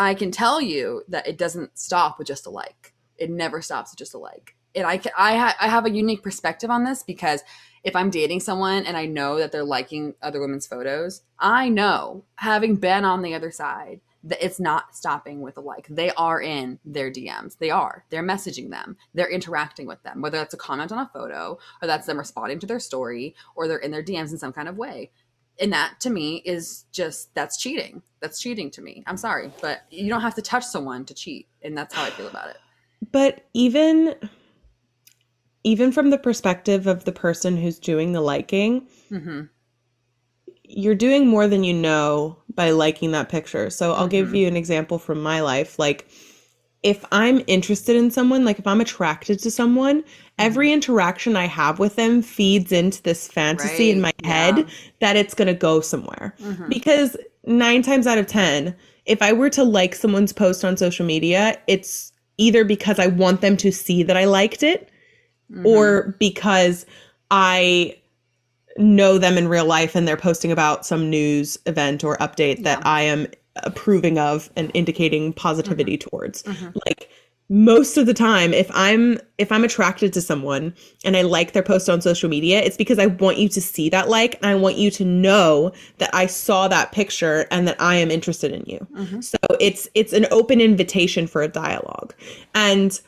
I 0.00 0.14
can 0.14 0.30
tell 0.30 0.62
you 0.62 1.02
that 1.08 1.26
it 1.26 1.36
doesn't 1.36 1.78
stop 1.78 2.18
with 2.18 2.26
just 2.26 2.46
a 2.46 2.50
like. 2.50 2.94
It 3.18 3.30
never 3.30 3.60
stops 3.60 3.92
with 3.92 3.98
just 3.98 4.14
a 4.14 4.18
like. 4.18 4.56
And 4.74 4.86
I 4.86 4.96
ca- 4.96 5.10
I, 5.16 5.36
ha- 5.36 5.56
I 5.60 5.68
have 5.68 5.84
a 5.84 5.90
unique 5.90 6.22
perspective 6.22 6.70
on 6.70 6.84
this 6.84 7.02
because 7.02 7.42
if 7.84 7.94
I'm 7.94 8.08
dating 8.08 8.40
someone 8.40 8.86
and 8.86 8.96
I 8.96 9.04
know 9.04 9.36
that 9.36 9.52
they're 9.52 9.62
liking 9.62 10.14
other 10.22 10.40
women's 10.40 10.66
photos, 10.66 11.22
I 11.38 11.68
know, 11.68 12.24
having 12.36 12.76
been 12.76 13.04
on 13.04 13.20
the 13.20 13.34
other 13.34 13.50
side, 13.50 14.00
that 14.24 14.42
it's 14.44 14.60
not 14.60 14.94
stopping 14.96 15.42
with 15.42 15.58
a 15.58 15.62
like. 15.62 15.86
They 15.88 16.10
are 16.12 16.40
in 16.40 16.78
their 16.84 17.10
DMs. 17.10 17.58
They 17.58 17.70
are. 17.70 18.04
They're 18.10 18.22
messaging 18.22 18.70
them. 18.70 18.96
They're 19.12 19.30
interacting 19.30 19.86
with 19.86 20.02
them, 20.02 20.22
whether 20.22 20.38
that's 20.38 20.54
a 20.54 20.58
comment 20.58 20.92
on 20.92 20.98
a 20.98 21.10
photo 21.12 21.58
or 21.82 21.86
that's 21.86 22.06
them 22.06 22.18
responding 22.18 22.58
to 22.60 22.66
their 22.66 22.80
story 22.80 23.34
or 23.54 23.68
they're 23.68 23.78
in 23.78 23.90
their 23.90 24.02
DMs 24.02 24.30
in 24.30 24.38
some 24.38 24.52
kind 24.52 24.68
of 24.68 24.78
way 24.78 25.10
and 25.60 25.72
that 25.72 25.94
to 26.00 26.10
me 26.10 26.36
is 26.44 26.84
just 26.92 27.34
that's 27.34 27.56
cheating 27.56 28.02
that's 28.20 28.40
cheating 28.40 28.70
to 28.70 28.80
me 28.82 29.02
i'm 29.06 29.16
sorry 29.16 29.52
but 29.60 29.82
you 29.90 30.08
don't 30.08 30.20
have 30.22 30.34
to 30.34 30.42
touch 30.42 30.64
someone 30.64 31.04
to 31.04 31.14
cheat 31.14 31.46
and 31.62 31.76
that's 31.76 31.94
how 31.94 32.04
i 32.04 32.10
feel 32.10 32.28
about 32.28 32.48
it 32.48 32.56
but 33.12 33.46
even 33.54 34.14
even 35.62 35.92
from 35.92 36.10
the 36.10 36.18
perspective 36.18 36.86
of 36.86 37.04
the 37.04 37.12
person 37.12 37.56
who's 37.56 37.78
doing 37.78 38.12
the 38.12 38.20
liking 38.20 38.86
mm-hmm. 39.10 39.42
you're 40.64 40.94
doing 40.94 41.26
more 41.26 41.46
than 41.46 41.64
you 41.64 41.74
know 41.74 42.38
by 42.54 42.70
liking 42.70 43.12
that 43.12 43.28
picture. 43.28 43.70
So 43.70 43.92
I'll 43.92 44.06
give 44.08 44.28
Mhm. 44.28 44.38
you 44.38 44.46
an 44.48 44.56
example 44.56 44.98
from 44.98 45.22
my 45.22 45.40
life. 45.40 45.78
Like 45.78 46.08
if 46.82 47.04
I'm 47.12 47.42
interested 47.46 47.96
in 47.96 48.10
someone, 48.10 48.44
like 48.44 48.58
if 48.58 48.66
I'm 48.66 48.80
attracted 48.80 49.38
to 49.40 49.50
someone, 49.50 50.02
every 50.38 50.72
interaction 50.72 51.36
I 51.36 51.46
have 51.46 51.78
with 51.78 51.96
them 51.96 52.22
feeds 52.22 52.72
into 52.72 53.02
this 53.02 53.28
fantasy 53.28 53.90
in 53.90 54.00
my 54.00 54.12
head 54.24 54.58
yeah. 54.58 54.64
that 55.00 55.16
it's 55.16 55.34
going 55.34 55.48
to 55.48 55.54
go 55.54 55.80
somewhere. 55.80 56.34
Mhm. 56.42 56.68
Because 56.70 57.16
9 57.44 57.82
times 57.82 58.06
out 58.06 58.18
of 58.18 58.26
10, 58.26 58.74
if 59.04 59.20
I 59.20 59.32
were 59.32 59.50
to 59.50 59.64
like 59.64 59.94
someone's 59.94 60.32
post 60.32 60.64
on 60.64 60.76
social 60.76 61.04
media, 61.04 61.58
it's 61.66 62.12
either 62.38 62.64
because 62.64 62.98
I 62.98 63.08
want 63.08 63.42
them 63.42 63.56
to 63.58 63.70
see 63.70 64.02
that 64.02 64.16
I 64.16 64.24
liked 64.24 64.62
it 64.62 64.88
Mhm. 65.52 65.66
or 65.66 66.16
because 66.18 66.86
I 67.30 67.96
know 68.78 69.18
them 69.18 69.36
in 69.36 69.48
real 69.48 69.66
life 69.66 69.94
and 69.94 70.08
they're 70.08 70.16
posting 70.16 70.50
about 70.50 70.86
some 70.86 71.10
news 71.10 71.58
event 71.66 72.04
or 72.04 72.16
update 72.18 72.62
that 72.62 72.80
I 72.86 73.02
am 73.02 73.26
approving 73.64 74.18
of 74.18 74.50
and 74.56 74.70
indicating 74.74 75.32
positivity 75.32 75.96
towards. 75.96 76.42
Mhm. 76.42 76.74
Like 76.86 77.08
most 77.52 77.96
of 77.96 78.06
the 78.06 78.14
time 78.14 78.54
if 78.54 78.70
I'm 78.72 79.18
if 79.36 79.50
I'm 79.50 79.64
attracted 79.64 80.12
to 80.12 80.20
someone 80.20 80.72
and 81.04 81.16
I 81.16 81.22
like 81.22 81.52
their 81.52 81.64
post 81.64 81.88
on 81.90 82.00
social 82.00 82.28
media, 82.28 82.60
it's 82.60 82.76
because 82.76 82.98
I 82.98 83.06
want 83.06 83.38
you 83.38 83.48
to 83.48 83.60
see 83.60 83.88
that 83.90 84.08
like 84.08 84.36
and 84.36 84.46
I 84.46 84.54
want 84.54 84.76
you 84.76 84.90
to 84.92 85.04
know 85.04 85.72
that 85.98 86.10
I 86.12 86.26
saw 86.26 86.68
that 86.68 86.92
picture 86.92 87.46
and 87.50 87.66
that 87.66 87.80
I 87.80 87.96
am 87.96 88.10
interested 88.10 88.52
in 88.52 88.62
you. 88.66 88.86
Mhm. 88.96 89.24
So 89.24 89.36
it's 89.58 89.88
it's 89.94 90.12
an 90.12 90.26
open 90.30 90.60
invitation 90.60 91.26
for 91.26 91.42
a 91.42 91.48
dialogue. 91.48 92.14
And 92.54 93.00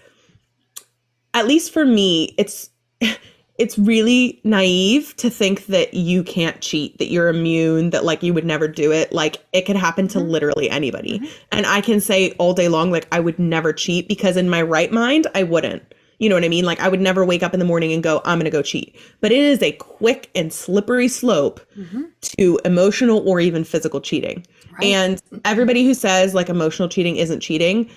at 1.35 1.47
least 1.47 1.73
for 1.73 1.85
me, 1.85 2.35
it's 2.37 2.69
it's 3.63 3.79
really 3.79 4.41
naive 4.45 5.15
to 5.19 5.31
think 5.31 5.67
that 5.67 5.95
you 5.95 6.23
can't 6.25 6.61
cheat, 6.61 6.99
that 6.99 7.11
you're 7.11 7.29
immune, 7.29 7.91
that 7.91 8.05
like 8.05 8.23
you 8.23 8.35
would 8.35 8.45
never 8.45 8.67
do 8.67 8.91
it. 8.93 9.13
Like 9.13 9.37
it 9.53 9.63
could 9.63 9.77
happen 9.77 10.09
to 10.09 10.19
Mhm. 10.19 10.29
literally 10.31 10.69
anybody. 10.69 11.19
Mhm. 11.21 11.29
And 11.53 11.67
I 11.67 11.81
can 11.81 12.01
say 12.01 12.33
all 12.39 12.55
day 12.55 12.69
long 12.69 12.91
like 12.91 13.07
I 13.13 13.21
would 13.21 13.39
never 13.39 13.73
cheat 13.73 14.09
because 14.09 14.37
in 14.37 14.49
my 14.51 14.63
right 14.63 14.91
mind 14.91 15.27
I 15.35 15.45
wouldn't. 15.45 15.83
You 16.19 16.29
know 16.29 16.37
what 16.37 16.45
I 16.45 16.49
mean? 16.49 16.65
Like 16.65 16.81
I 16.81 16.89
would 16.89 17.01
never 17.01 17.25
wake 17.25 17.43
up 17.43 17.53
in 17.55 17.59
the 17.61 17.67
morning 17.67 17.93
and 17.93 18.03
go, 18.03 18.21
I'm 18.25 18.39
going 18.39 18.45
to 18.45 18.51
go 18.51 18.63
cheat. 18.63 18.95
But 19.21 19.33
it 19.33 19.39
is 19.39 19.61
a 19.63 19.73
quick 19.73 20.29
and 20.35 20.53
slippery 20.53 21.09
slope 21.09 21.61
Mm-hmm. 21.79 22.03
to 22.39 22.61
emotional 22.65 23.23
or 23.29 23.41
even 23.41 23.65
physical 23.65 24.01
cheating. 24.01 24.45
Right. 24.79 24.87
And 24.87 25.23
everybody 25.45 25.85
who 25.85 25.95
says 25.95 26.33
like 26.35 26.49
emotional 26.49 26.89
cheating 26.89 27.17
isn't 27.17 27.41
cheating, 27.41 27.89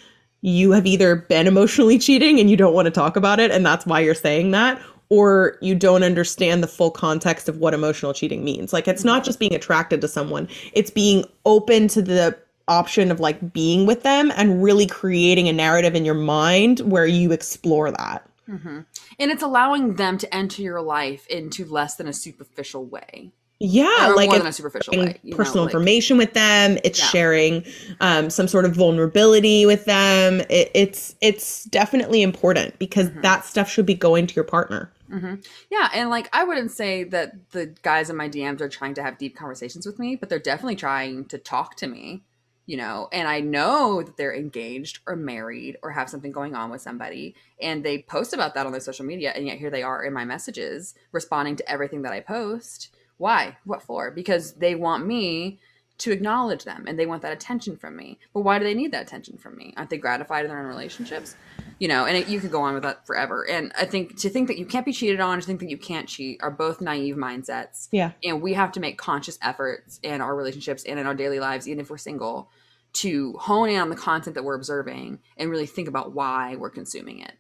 you 0.41 0.71
have 0.71 0.85
either 0.85 1.15
been 1.15 1.47
emotionally 1.47 1.97
cheating 2.07 2.39
and 2.39 2.49
you 2.49 2.57
don't 2.57 2.73
want 2.73 2.85
to 2.87 2.91
talk 2.91 3.15
about 3.15 3.39
it 3.39 3.49
and 3.51 3.65
that's 3.65 3.85
why 3.85 3.99
you're 3.99 4.13
saying 4.13 4.51
that 4.51 4.79
or 5.09 5.57
you 5.61 5.75
don't 5.75 6.03
understand 6.03 6.63
the 6.63 6.67
full 6.67 6.91
context 6.91 7.47
of 7.49 7.57
what 7.57 7.73
emotional 7.73 8.13
cheating 8.13 8.43
means. 8.43 8.73
Like 8.73 8.87
it's 8.87 9.03
not 9.03 9.23
just 9.23 9.39
being 9.39 9.53
attracted 9.53 10.01
to 10.01 10.07
someone, 10.07 10.47
it's 10.73 10.89
being 10.89 11.25
open 11.45 11.87
to 11.89 12.01
the 12.01 12.37
option 12.67 13.11
of 13.11 13.19
like 13.19 13.53
being 13.53 13.85
with 13.85 14.01
them 14.03 14.31
and 14.35 14.63
really 14.63 14.87
creating 14.87 15.47
a 15.47 15.53
narrative 15.53 15.93
in 15.95 16.03
your 16.05 16.15
mind 16.15 16.79
where 16.79 17.05
you 17.05 17.31
explore 17.31 17.91
that. 17.91 18.27
Mm-hmm. 18.49 18.79
And 19.19 19.31
it's 19.31 19.43
allowing 19.43 19.95
them 19.95 20.17
to 20.17 20.35
enter 20.35 20.61
your 20.61 20.81
life 20.81 21.27
into 21.27 21.65
less 21.65 21.95
than 21.95 22.07
a 22.07 22.13
superficial 22.13 22.85
way. 22.85 23.31
Yeah, 23.59 24.09
or 24.09 24.15
like 24.17 24.29
more 24.29 24.37
than 24.39 24.47
a 24.47 24.51
superficial 24.51 24.97
way. 24.97 25.17
you 25.23 25.31
know, 25.31 25.37
personal 25.37 25.63
like- 25.63 25.73
information 25.73 26.17
with 26.17 26.33
them. 26.33 26.77
It's 26.83 26.99
Yeah. 26.99 27.05
sharing 27.05 27.65
um, 28.01 28.29
some 28.29 28.47
sort 28.49 28.65
of 28.65 28.75
vulnerability 28.75 29.65
with 29.65 29.85
them. 29.85 30.41
It, 30.49 30.69
it's 30.73 31.15
it's 31.21 31.63
definitely 31.65 32.21
important 32.21 32.77
because 32.79 33.07
Mm-hmm. 33.09 33.21
that 33.21 33.45
stuff 33.45 33.69
should 33.69 33.85
be 33.85 33.93
going 33.93 34.27
to 34.27 34.33
your 34.35 34.43
partner. 34.43 34.91
Hmm 35.15 35.35
Yeah, 35.69 35.89
and 35.93 36.09
like 36.09 36.29
I 36.33 36.43
wouldn't 36.43 36.71
say 36.71 37.03
that 37.05 37.51
the 37.51 37.67
guys 37.83 38.09
in 38.09 38.15
my 38.17 38.27
DMs 38.27 38.61
are 38.61 38.69
trying 38.69 38.93
to 38.95 39.03
have 39.03 39.17
deep 39.17 39.35
conversations 39.35 39.85
with 39.85 39.97
me, 39.99 40.15
but 40.15 40.29
they're 40.29 40.39
definitely 40.39 40.75
trying 40.75 41.25
to 41.25 41.37
talk 41.37 41.75
to 41.77 41.87
me, 41.87 42.23
you 42.65 42.75
know. 42.75 43.07
And 43.13 43.27
I 43.27 43.39
know 43.39 44.01
that 44.03 44.17
they're 44.17 44.35
engaged 44.35 44.99
or 45.07 45.15
married 45.15 45.77
or 45.81 45.91
have 45.91 46.09
something 46.09 46.31
going 46.31 46.53
on 46.55 46.69
with 46.69 46.81
somebody, 46.81 47.35
and 47.61 47.83
they 47.83 48.01
post 48.01 48.33
about 48.33 48.55
that 48.55 48.65
on 48.65 48.73
their 48.73 48.81
social 48.81 49.05
media, 49.05 49.31
and 49.35 49.47
yet 49.47 49.57
here 49.57 49.69
they 49.69 49.83
are 49.83 50.03
in 50.03 50.13
my 50.13 50.25
messages 50.25 50.95
responding 51.11 51.55
to 51.57 51.69
everything 51.71 52.01
that 52.01 52.13
I 52.13 52.19
post. 52.19 52.93
Why? 53.17 53.57
What 53.63 53.81
for? 53.81 54.11
Because 54.11 54.53
they 54.55 54.75
want 54.75 55.05
me 55.07 55.59
to 55.97 56.11
acknowledge 56.11 56.65
them 56.65 56.85
and 56.87 56.99
they 56.99 57.05
want 57.05 57.21
that 57.21 57.31
attention 57.31 57.77
from 57.77 57.95
me. 57.95 58.19
But 58.33 58.41
why 58.41 58.59
do 58.59 58.65
they 58.65 58.73
need 58.73 58.91
that 58.91 59.03
attention 59.03 59.37
from 59.37 59.55
me? 59.55 59.73
Aren't 59.77 59.89
they 59.89 59.97
gratified 59.97 60.43
in 60.43 60.49
their 60.49 60.59
own 60.59 60.65
relationships? 60.65 61.35
You 61.79 61.87
know, 61.87 62.05
and 62.05 62.17
it, 62.17 62.27
you 62.27 62.39
could 62.39 62.51
go 62.51 62.61
on 62.61 62.73
with 62.73 62.83
that 62.83 63.05
forever. 63.07 63.47
And 63.47 63.71
I 63.79 63.85
think 63.85 64.17
to 64.19 64.29
think 64.29 64.47
that 64.47 64.57
you 64.57 64.65
can't 64.65 64.85
be 64.85 64.91
cheated 64.91 65.21
on, 65.21 65.39
to 65.39 65.45
think 65.45 65.59
that 65.61 65.69
you 65.69 65.77
can't 65.77 66.07
cheat, 66.07 66.41
are 66.43 66.51
both 66.51 66.81
naive 66.81 67.15
mindsets. 67.15 67.87
Yeah. 67.91 68.11
And 68.23 68.41
we 68.41 68.53
have 68.53 68.71
to 68.73 68.79
make 68.79 68.97
conscious 68.97 69.39
efforts 69.41 69.99
in 70.03 70.21
our 70.21 70.35
relationships 70.35 70.83
and 70.83 70.99
in 70.99 71.05
our 71.05 71.15
daily 71.15 71.39
lives, 71.39 71.67
even 71.67 71.79
if 71.79 71.89
we're 71.89 71.97
single, 71.97 72.49
to 72.93 73.33
hone 73.33 73.69
in 73.69 73.79
on 73.79 73.89
the 73.89 73.95
content 73.95 74.35
that 74.35 74.43
we're 74.43 74.55
observing 74.55 75.19
and 75.37 75.49
really 75.49 75.65
think 75.65 75.87
about 75.87 76.13
why 76.13 76.55
we're 76.55 76.69
consuming 76.69 77.19
it. 77.19 77.33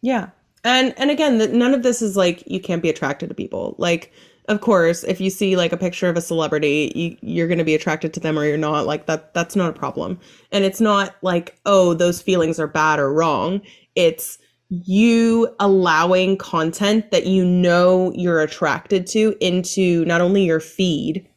Yeah. 0.00 0.30
And 0.64 0.94
and 0.96 1.10
again, 1.10 1.38
none 1.58 1.74
of 1.74 1.82
this 1.82 2.02
is 2.02 2.16
like 2.16 2.44
you 2.46 2.60
can't 2.60 2.82
be 2.82 2.88
attracted 2.88 3.28
to 3.28 3.34
people. 3.34 3.74
Like 3.78 4.12
of 4.48 4.60
course, 4.60 5.04
if 5.04 5.20
you 5.20 5.30
see 5.30 5.56
like 5.56 5.72
a 5.72 5.76
picture 5.76 6.08
of 6.08 6.16
a 6.16 6.20
celebrity, 6.20 6.92
you, 6.94 7.16
you're 7.20 7.48
going 7.48 7.58
to 7.58 7.64
be 7.64 7.74
attracted 7.74 8.12
to 8.14 8.20
them 8.20 8.38
or 8.38 8.44
you're 8.44 8.56
not. 8.56 8.86
Like 8.86 9.06
that 9.06 9.32
that's 9.34 9.54
not 9.54 9.70
a 9.70 9.78
problem. 9.78 10.18
And 10.50 10.64
it's 10.64 10.80
not 10.80 11.16
like, 11.22 11.58
oh, 11.64 11.94
those 11.94 12.20
feelings 12.20 12.58
are 12.58 12.66
bad 12.66 12.98
or 12.98 13.12
wrong. 13.12 13.60
It's 13.94 14.38
you 14.68 15.54
allowing 15.60 16.38
content 16.38 17.10
that 17.10 17.26
you 17.26 17.44
know 17.44 18.10
you're 18.14 18.40
attracted 18.40 19.06
to 19.06 19.36
into 19.40 20.04
not 20.06 20.20
only 20.20 20.44
your 20.44 20.60
feed 20.60 21.28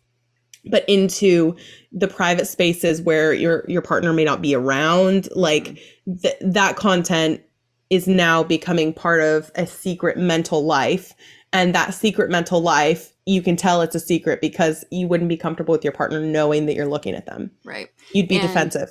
but 0.68 0.88
into 0.88 1.56
the 1.92 2.08
private 2.08 2.48
spaces 2.48 3.02
where 3.02 3.34
your 3.34 3.66
your 3.68 3.82
partner 3.82 4.14
may 4.14 4.24
not 4.24 4.42
be 4.42 4.56
around 4.56 5.28
like 5.36 5.66
mm-hmm. 5.66 6.16
th- 6.16 6.38
that 6.42 6.78
content 6.78 7.42
is 7.90 8.08
now 8.08 8.42
becoming 8.42 8.94
part 8.94 9.22
of 9.22 9.52
a 9.56 9.68
secret 9.68 10.18
mental 10.18 10.66
life 10.66 11.14
and 11.56 11.74
that 11.74 11.94
secret 11.94 12.30
mental 12.30 12.62
life 12.62 13.14
you 13.26 13.42
can 13.42 13.56
tell 13.56 13.82
it's 13.82 13.96
a 13.96 14.00
secret 14.00 14.40
because 14.42 14.86
you 14.92 15.08
wouldn't 15.08 15.30
be 15.30 15.38
comfortable 15.38 15.72
with 15.72 15.84
your 15.84 15.94
partner 15.94 16.20
knowing 16.20 16.66
that 16.68 16.76
you're 16.76 16.88
looking 16.88 17.16
at 17.16 17.26
them 17.26 17.50
Right. 17.64 17.90
you'd 18.14 18.28
be 18.28 18.38
And- 18.38 18.48
defensive 18.48 18.90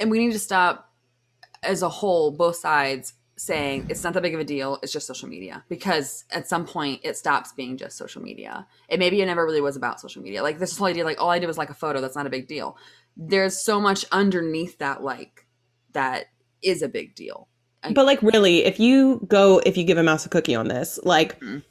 And 0.00 0.10
we 0.10 0.18
need 0.18 0.32
to 0.32 0.38
stop 0.38 0.92
as 1.62 1.82
a 1.82 1.88
whole, 1.88 2.30
both 2.30 2.56
sides 2.56 3.14
saying 3.36 3.86
it's 3.88 4.02
not 4.04 4.14
that 4.14 4.22
big 4.22 4.34
of 4.34 4.40
a 4.40 4.44
deal, 4.44 4.78
it's 4.82 4.92
just 4.92 5.06
social 5.06 5.28
media. 5.28 5.64
Because 5.68 6.24
at 6.30 6.48
some 6.48 6.64
point 6.66 7.00
it 7.04 7.16
stops 7.16 7.52
being 7.52 7.76
just 7.76 7.96
social 7.96 8.22
media. 8.22 8.66
And 8.88 8.98
maybe 9.00 9.20
it 9.20 9.26
never 9.26 9.44
really 9.44 9.60
was 9.60 9.76
about 9.76 10.00
social 10.00 10.22
media. 10.22 10.42
Like 10.42 10.58
this 10.58 10.76
whole 10.76 10.86
idea, 10.88 11.04
like 11.04 11.20
all 11.20 11.30
I 11.30 11.38
did 11.40 11.46
was 11.46 11.58
like 11.58 11.70
a 11.70 11.74
photo, 11.74 12.00
that's 12.00 12.14
not 12.16 12.26
a 12.26 12.30
big 12.30 12.46
deal. 12.48 12.76
There's 13.16 13.58
so 13.60 13.80
much 13.80 14.04
underneath 14.12 14.78
that 14.78 15.02
like 15.02 15.46
that 15.92 16.26
is 16.62 16.82
a 16.82 16.88
big 16.88 17.14
deal. 17.14 17.48
but 17.94 18.04
like 18.06 18.20
really 18.22 18.64
if 18.64 18.78
you 18.80 19.24
go 19.28 19.60
if 19.64 19.76
you 19.76 19.84
give 19.84 19.98
a 19.98 20.02
mouse 20.02 20.26
a 20.26 20.28
cookie 20.28 20.54
on 20.54 20.66
this 20.66 20.98
like 21.04 21.38
mm. 21.40 21.62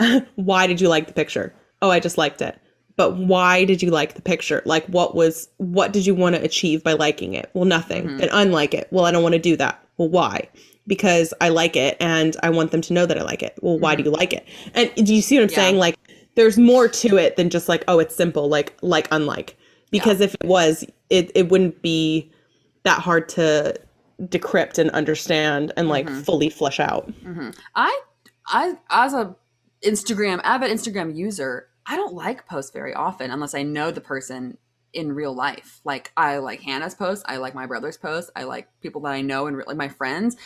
why 0.36 0.66
did 0.66 0.80
you 0.80 0.88
like 0.88 1.06
the 1.06 1.12
picture? 1.12 1.54
Oh 1.82 1.90
i 1.90 2.00
just 2.00 2.18
liked 2.18 2.42
it. 2.42 2.58
But 2.96 3.16
why 3.16 3.64
did 3.64 3.80
you 3.82 3.90
like 3.90 4.14
the 4.14 4.22
picture? 4.22 4.60
Like 4.64 4.84
what 4.86 5.14
was 5.14 5.48
what 5.58 5.92
did 5.92 6.04
you 6.06 6.14
want 6.14 6.34
to 6.36 6.42
achieve 6.42 6.82
by 6.82 6.92
liking 6.94 7.34
it? 7.34 7.50
Well 7.54 7.64
nothing. 7.64 8.04
Mhm. 8.08 8.18
then 8.18 8.28
unlike 8.32 8.74
it. 8.74 8.88
Well 8.90 9.04
i 9.04 9.10
don't 9.12 9.22
want 9.22 9.34
to 9.34 9.38
do 9.40 9.56
that. 9.56 9.82
Well 9.96 10.08
why? 10.08 10.48
Because 10.86 11.32
i 11.40 11.48
like 11.48 11.76
it 11.76 11.96
and 12.00 12.36
i 12.42 12.50
want 12.50 12.70
them 12.72 12.80
to 12.82 12.92
know 12.92 13.06
that 13.06 13.18
i 13.18 13.22
like 13.22 13.42
it. 13.42 13.56
Well 13.62 13.78
why 13.78 13.94
do 13.94 14.02
you 14.02 14.10
like 14.10 14.32
it? 14.32 14.46
And 14.74 14.92
do 15.06 15.14
you 15.14 15.22
see 15.22 15.36
what 15.36 15.44
i'm 15.44 15.50
Yeah. 15.50 15.56
saying? 15.56 15.78
Like 15.78 15.96
there's 16.34 16.58
more 16.58 16.86
to 16.88 17.16
it 17.16 17.36
than 17.36 17.50
just 17.50 17.68
like 17.68 17.84
oh 17.88 17.98
it's 17.98 18.14
simple 18.14 18.48
like 18.48 18.76
like 18.82 19.08
unlike. 19.12 19.56
Because 19.90 20.20
if 20.20 20.34
it 20.34 20.44
was 20.44 20.84
it 21.10 21.30
it 21.34 21.48
wouldn't 21.50 21.80
be 21.82 22.30
that 22.84 23.00
hard 23.00 23.28
to 23.30 23.74
decrypt 24.24 24.78
and 24.78 24.90
understand 24.90 25.72
and 25.76 25.88
like 25.88 26.06
Mhm. 26.06 26.24
fully 26.24 26.48
flesh 26.50 26.80
out. 26.80 27.08
Hmm 27.22 27.50
I, 27.76 28.00
I, 28.48 28.74
as 28.90 29.14
a 29.14 29.34
Instagram 29.84 30.40
avid 30.42 30.70
Instagram 30.70 31.14
user, 31.14 31.68
I 31.86 31.96
don't 31.96 32.14
like 32.14 32.46
posts 32.46 32.70
very 32.70 32.94
often 32.94 33.30
unless 33.30 33.54
I 33.54 33.62
know 33.62 33.90
the 33.90 34.00
person 34.00 34.58
in 34.92 35.12
real 35.12 35.34
life. 35.34 35.80
Like 35.84 36.12
I 36.16 36.38
like 36.38 36.62
Hanah's 36.62 36.94
post, 36.94 37.24
I 37.28 37.36
like 37.36 37.54
my 37.54 37.66
brother's 37.66 37.96
post, 37.96 38.30
I 38.34 38.44
like 38.44 38.68
people 38.80 39.00
that 39.02 39.12
I 39.12 39.20
know 39.20 39.46
and 39.46 39.56
like 39.66 39.76
my 39.76 39.88
friends. 39.88 40.36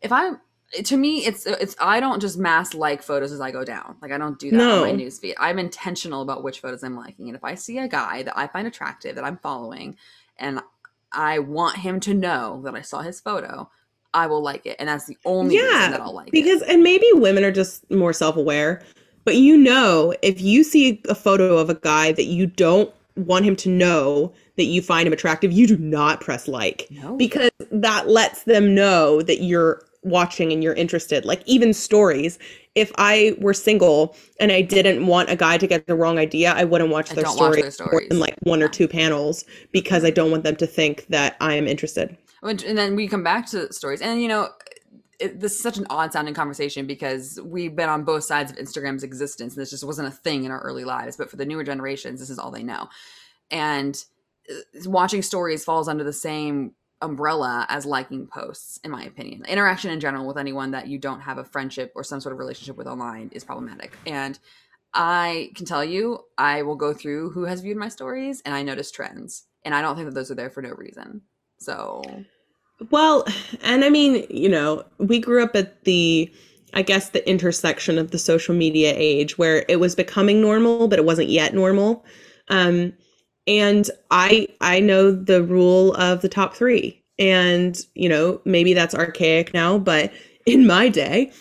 If 0.00 0.12
I'm 0.12 0.40
to 0.84 0.96
me, 0.96 1.24
it's 1.24 1.46
it's 1.46 1.76
I 1.80 2.00
don't 2.00 2.20
just 2.20 2.38
mass 2.38 2.74
like 2.74 3.02
photos 3.02 3.32
as 3.32 3.40
I 3.40 3.50
go 3.50 3.64
down. 3.64 3.96
Like 4.02 4.12
I 4.12 4.18
don't 4.18 4.38
do 4.38 4.50
that 4.50 4.56
No. 4.56 4.74
on 4.76 4.80
my 4.80 4.92
newsfeed. 4.92 5.34
I'm 5.38 5.58
intentional 5.58 6.22
about 6.22 6.42
which 6.42 6.60
photos 6.60 6.82
I'm 6.82 6.96
liking, 6.96 7.28
and 7.28 7.36
if 7.36 7.44
I 7.44 7.54
see 7.54 7.78
a 7.78 7.88
guy 7.88 8.22
that 8.24 8.36
I 8.36 8.46
find 8.46 8.66
attractive 8.66 9.14
that 9.14 9.24
I'm 9.24 9.38
following, 9.38 9.96
and 10.36 10.60
I 11.12 11.38
want 11.38 11.78
him 11.78 12.00
to 12.00 12.14
know 12.14 12.62
that 12.64 12.74
I 12.74 12.82
saw 12.82 13.00
his 13.00 13.20
photo, 13.20 13.70
I 14.16 14.26
will 14.26 14.42
like 14.42 14.64
it, 14.66 14.76
and 14.78 14.88
that's 14.88 15.04
the 15.06 15.16
only 15.26 15.56
reason 15.56 15.70
Yeah, 15.70 15.90
that 15.90 16.00
I'll 16.00 16.14
like 16.14 16.28
it. 16.28 16.32
because 16.32 16.62
and 16.62 16.82
maybe 16.82 17.06
women 17.12 17.44
are 17.44 17.52
just 17.52 17.88
more 17.90 18.12
self-aware 18.12 18.82
but 19.24 19.36
you 19.36 19.56
know 19.56 20.14
if 20.22 20.40
you 20.40 20.64
see 20.64 21.02
a 21.08 21.14
photo 21.14 21.58
of 21.58 21.68
a 21.68 21.74
guy 21.74 22.12
that 22.12 22.24
you 22.24 22.46
don't 22.46 22.90
want 23.16 23.44
him 23.44 23.56
to 23.56 23.68
know 23.68 24.32
that 24.56 24.64
you 24.64 24.80
find 24.80 25.06
him 25.06 25.12
attractive 25.12 25.52
you 25.52 25.66
do 25.66 25.76
not 25.78 26.20
press 26.20 26.48
like 26.48 26.86
No. 26.90 27.16
because 27.16 27.50
that 27.70 28.08
lets 28.08 28.44
them 28.44 28.74
know 28.74 29.20
that 29.22 29.42
you're 29.42 29.82
watching 30.02 30.52
and 30.52 30.62
you're 30.62 30.74
interested 30.74 31.24
like 31.24 31.42
even 31.46 31.72
stories 31.74 32.38
if 32.76 32.92
i 32.96 33.34
were 33.40 33.52
single 33.54 34.14
and 34.38 34.52
i 34.52 34.60
didn't 34.62 35.06
want 35.08 35.28
a 35.30 35.34
guy 35.36 35.58
to 35.58 35.66
get 35.66 35.86
the 35.88 35.96
wrong 35.96 36.16
idea 36.18 36.52
i 36.52 36.62
wouldn't 36.64 36.90
watch 36.90 37.10
their 37.10 37.24
don't 37.24 37.36
watch 37.36 37.52
story 37.54 37.62
their 37.62 37.70
stories. 37.72 38.08
in 38.10 38.20
like 38.20 38.36
one 38.44 38.62
or 38.62 38.68
two 38.68 38.86
panels 38.86 39.44
because 39.72 40.04
i 40.04 40.10
don't 40.10 40.30
want 40.30 40.44
them 40.44 40.54
to 40.56 40.66
think 40.66 41.04
that 41.08 41.36
i 41.40 41.54
am 41.54 41.66
interested 41.66 42.16
Which, 42.46 42.62
and 42.62 42.78
then 42.78 42.94
we 42.94 43.08
come 43.08 43.24
back 43.24 43.46
to 43.50 43.72
stories, 43.72 44.00
and 44.00 44.22
you 44.22 44.28
know, 44.28 44.50
it, 45.18 45.40
this 45.40 45.52
is 45.52 45.60
such 45.60 45.78
an 45.78 45.86
odd 45.90 46.12
sounding 46.12 46.32
conversation 46.32 46.86
because 46.86 47.40
we've 47.42 47.74
been 47.74 47.88
on 47.88 48.04
both 48.04 48.22
sides 48.22 48.52
of 48.52 48.56
Instagram's 48.56 49.02
existence, 49.02 49.54
and 49.54 49.60
this 49.60 49.70
just 49.70 49.84
wasn't 49.84 50.06
a 50.06 50.12
thing 50.12 50.44
in 50.44 50.52
our 50.52 50.60
early 50.60 50.84
lives. 50.84 51.16
But 51.16 51.28
for 51.28 51.36
the 51.36 51.44
newer 51.44 51.64
generations, 51.64 52.20
this 52.20 52.30
is 52.30 52.38
all 52.38 52.52
they 52.52 52.62
know, 52.62 52.88
and 53.50 54.00
uh, 54.48 54.54
watching 54.88 55.22
stories 55.22 55.64
falls 55.64 55.88
under 55.88 56.04
the 56.04 56.12
same 56.12 56.74
umbrella 57.02 57.66
as 57.68 57.84
liking 57.84 58.26
posts 58.26 58.78
in 58.84 58.90
my 58.90 59.02
opinion. 59.04 59.44
Interaction 59.46 59.90
in 59.90 60.00
general 60.00 60.26
with 60.26 60.38
anyone 60.38 60.70
that 60.70 60.88
you 60.88 60.98
don't 60.98 61.20
have 61.20 61.38
a 61.38 61.44
friendship 61.44 61.92
or 61.94 62.02
some 62.02 62.20
sort 62.20 62.32
of 62.32 62.38
relationship 62.38 62.76
with 62.76 62.86
online 62.86 63.28
is 63.32 63.44
problematic. 63.44 63.92
And 64.06 64.38
i 64.94 65.50
can 65.54 65.66
tell 65.66 65.84
you 65.84 66.20
i 66.38 66.62
will 66.62 66.76
go 66.76 66.94
through 66.94 67.28
who 67.30 67.44
has 67.44 67.60
viewed 67.60 67.76
my 67.76 67.88
stories 67.88 68.40
and 68.46 68.54
i 68.54 68.62
notice 68.62 68.90
trends. 68.90 69.44
And 69.64 69.74
i 69.74 69.82
don't 69.82 69.94
think 69.94 70.06
that 70.06 70.14
those 70.14 70.30
are 70.30 70.34
there 70.34 70.48
for 70.48 70.62
no 70.62 70.70
reason. 70.70 71.22
So 71.58 72.02
Well, 72.90 73.24
and 73.62 73.84
I 73.84 73.90
mean, 73.90 74.26
you 74.28 74.48
know, 74.48 74.84
we 74.98 75.18
grew 75.18 75.42
up 75.42 75.56
at 75.56 75.84
the, 75.84 76.30
I 76.74 76.82
guess, 76.82 77.10
the 77.10 77.26
intersection 77.28 77.98
of 77.98 78.10
the 78.10 78.18
social 78.18 78.54
media 78.54 78.92
age 78.96 79.38
where 79.38 79.64
it 79.68 79.80
was 79.80 79.94
becoming 79.94 80.40
normal, 80.40 80.88
but 80.88 80.98
it 80.98 81.04
wasn't 81.04 81.30
yet 81.30 81.54
normal. 81.54 82.04
Um, 82.48 82.92
and 83.46 83.88
I, 84.10 84.48
I 84.60 84.80
know 84.80 85.10
the 85.10 85.42
rule 85.42 85.94
of 85.94 86.20
the 86.20 86.28
top 86.28 86.54
three, 86.54 87.02
and 87.18 87.78
you 87.94 88.08
know, 88.08 88.40
maybe 88.44 88.74
that's 88.74 88.94
archaic 88.94 89.54
now, 89.54 89.78
but 89.78 90.12
in 90.46 90.66
my 90.66 90.88
day, 90.88 91.32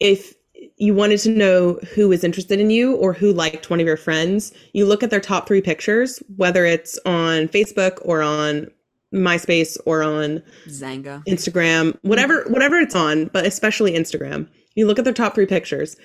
if 0.00 0.34
you 0.76 0.94
wanted 0.94 1.18
to 1.18 1.30
know 1.30 1.78
who 1.94 2.08
was 2.08 2.24
interested 2.24 2.60
in 2.60 2.70
you 2.70 2.94
or 2.96 3.12
who 3.12 3.32
liked 3.32 3.68
one 3.68 3.80
of 3.80 3.86
your 3.86 3.96
friends, 3.96 4.52
you 4.72 4.86
look 4.86 5.02
at 5.02 5.10
their 5.10 5.20
top 5.20 5.46
three 5.46 5.60
pictures, 5.60 6.22
whether 6.36 6.64
it's 6.64 6.98
on 7.04 7.48
Facebook 7.48 7.98
or 8.02 8.22
on 8.22 8.68
MySpace 9.12 9.76
or 9.86 10.02
on 10.02 10.42
Xanga. 10.66 11.24
Instagram, 11.26 11.96
whatever 12.02 12.44
whatever 12.48 12.78
it's 12.78 12.94
on, 12.94 13.26
but 13.26 13.46
especially 13.46 13.92
Instagram. 13.92 14.48
You 14.74 14.86
look 14.86 14.98
at 14.98 15.04
their 15.04 15.14
top 15.14 15.34
3 15.34 15.46
pictures. 15.46 15.96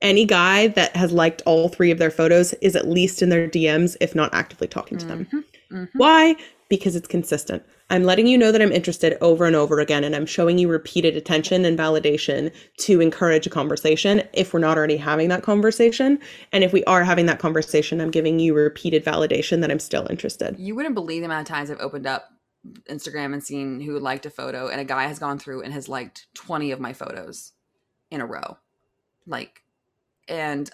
Any 0.00 0.24
guy 0.24 0.68
that 0.68 0.96
has 0.96 1.12
liked 1.12 1.42
all 1.46 1.68
three 1.68 1.92
of 1.92 1.98
their 1.98 2.10
photos 2.10 2.54
is 2.54 2.74
at 2.74 2.88
least 2.88 3.22
in 3.22 3.28
their 3.28 3.48
DMs 3.48 3.96
if 4.00 4.14
not 4.16 4.34
actively 4.34 4.66
talking 4.66 4.98
to 4.98 5.06
them. 5.06 5.44
Mhm. 5.72 5.88
Why? 5.94 6.34
Because 6.68 6.96
it's 6.96 7.06
consistent. 7.06 7.62
I'm 7.88 8.02
letting 8.04 8.26
you 8.26 8.38
know 8.38 8.50
that 8.50 8.62
I'm 8.62 8.72
interested 8.72 9.18
over 9.20 9.44
and 9.44 9.54
over 9.54 9.78
again, 9.78 10.02
and 10.02 10.16
I'm 10.16 10.24
showing 10.24 10.58
you 10.58 10.66
repeated 10.66 11.16
attention 11.16 11.64
and 11.64 11.78
validation 11.78 12.50
to 12.78 13.00
encourage 13.00 13.46
a 13.46 13.50
conversation 13.50 14.22
if 14.32 14.52
we're 14.54 14.60
not 14.60 14.78
already 14.78 14.96
having 14.96 15.28
that 15.28 15.42
conversation. 15.42 16.18
And 16.52 16.64
if 16.64 16.72
we 16.72 16.82
are 16.84 17.04
having 17.04 17.26
that 17.26 17.38
conversation, 17.38 18.00
I'm 18.00 18.10
giving 18.10 18.40
you 18.40 18.54
repeated 18.54 19.04
validation 19.04 19.60
that 19.60 19.70
I'm 19.70 19.78
still 19.78 20.06
interested. 20.08 20.56
You 20.58 20.74
wouldn't 20.74 20.94
believe 20.94 21.20
the 21.20 21.26
amount 21.26 21.48
of 21.48 21.54
times 21.54 21.70
I've 21.70 21.80
opened 21.80 22.06
up 22.06 22.24
Instagram 22.88 23.32
and 23.32 23.42
seen 23.42 23.80
who 23.80 23.98
liked 23.98 24.26
a 24.26 24.30
photo, 24.30 24.68
and 24.68 24.80
a 24.80 24.84
guy 24.84 25.06
has 25.06 25.18
gone 25.18 25.38
through 25.38 25.62
and 25.62 25.72
has 25.72 25.88
liked 25.88 26.26
20 26.34 26.70
of 26.70 26.80
my 26.80 26.92
photos 26.92 27.52
in 28.10 28.20
a 28.20 28.26
row. 28.26 28.58
Like, 29.26 29.62
and 30.28 30.70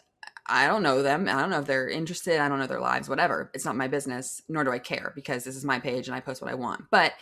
I 0.46 0.66
don't 0.66 0.82
know 0.82 1.02
them. 1.02 1.28
I 1.28 1.40
don't 1.40 1.50
know 1.50 1.60
if 1.60 1.66
they're 1.66 1.88
interested. 1.88 2.40
I 2.40 2.48
don't 2.48 2.58
know 2.58 2.66
their 2.66 2.80
lives, 2.80 3.08
whatever. 3.08 3.50
It's 3.54 3.64
not 3.64 3.76
my 3.76 3.88
business, 3.88 4.42
nor 4.48 4.64
do 4.64 4.70
I 4.70 4.78
care 4.78 5.12
because 5.14 5.44
this 5.44 5.56
is 5.56 5.64
my 5.64 5.78
page 5.78 6.08
and 6.08 6.14
I 6.14 6.20
post 6.20 6.40
what 6.40 6.50
I 6.50 6.54
want. 6.54 6.84
But 6.90 7.12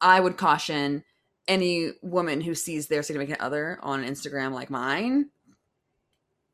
I 0.00 0.20
would 0.20 0.36
caution 0.36 1.04
any 1.48 1.92
woman 2.02 2.40
who 2.40 2.54
sees 2.54 2.88
their 2.88 3.02
significant 3.02 3.40
other 3.40 3.78
on 3.82 4.04
Instagram 4.04 4.52
like 4.52 4.68
mine 4.68 5.30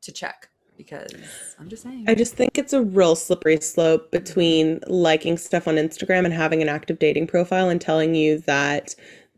to 0.01 0.11
check 0.11 0.49
because 0.83 1.55
I'm 1.59 1.69
just 1.69 1.83
saying. 1.83 2.05
I 2.07 2.15
just 2.15 2.35
think 2.35 2.57
it's 2.57 2.73
a 2.73 2.81
real 2.81 3.15
slippery 3.15 3.59
slope 3.61 4.11
between 4.11 4.79
liking 4.87 5.37
stuff 5.37 5.67
on 5.67 5.75
Instagram 5.75 6.25
and 6.25 6.33
having 6.33 6.61
an 6.61 6.69
active 6.69 6.99
dating 6.99 7.27
profile 7.27 7.69
and 7.69 7.79
telling 7.79 8.15
you 8.15 8.39
that 8.39 8.95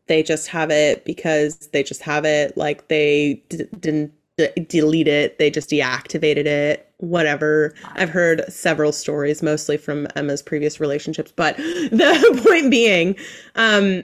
they 0.08 0.24
just 0.24 0.48
have 0.48 0.72
it 0.72 1.06
because 1.06 1.58
they 1.74 1.84
just 1.84 2.02
have 2.02 2.26
it. 2.26 2.56
Like 2.58 2.88
they 2.88 3.44
d- 3.50 3.66
didn't 3.80 4.12
d- 4.38 4.50
delete 4.68 5.08
it, 5.08 5.40
they 5.40 5.50
just 5.50 5.70
deactivated 5.70 6.46
it, 6.46 6.92
whatever. 6.98 7.74
I've 7.96 8.10
heard 8.10 8.44
several 8.52 8.92
stories, 8.92 9.42
mostly 9.42 9.78
from 9.78 10.08
Emma's 10.16 10.42
previous 10.42 10.80
relationships. 10.80 11.32
But 11.36 11.58
the 11.58 12.42
point 12.46 12.70
being, 12.72 13.16
um, 13.56 14.04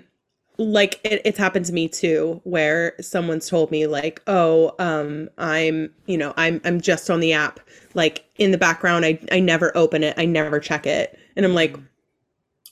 like 0.61 0.99
it, 1.03 1.21
it's 1.25 1.37
happened 1.37 1.65
to 1.65 1.73
me 1.73 1.87
too 1.87 2.39
where 2.43 2.93
someone's 3.01 3.49
told 3.49 3.71
me 3.71 3.87
like 3.87 4.21
oh 4.27 4.73
um 4.79 5.29
i'm 5.37 5.91
you 6.05 6.17
know 6.17 6.33
i'm 6.37 6.61
i'm 6.63 6.79
just 6.79 7.09
on 7.09 7.19
the 7.19 7.33
app. 7.33 7.59
Like 7.93 8.25
in 8.37 8.51
the 8.51 8.57
background 8.57 9.05
i 9.05 9.19
i 9.31 9.39
never 9.39 9.75
open 9.75 10.03
it. 10.03 10.13
I 10.17 10.25
never 10.25 10.59
check 10.59 10.85
it. 10.85 11.17
And 11.35 11.45
i'm 11.45 11.53
like 11.53 11.75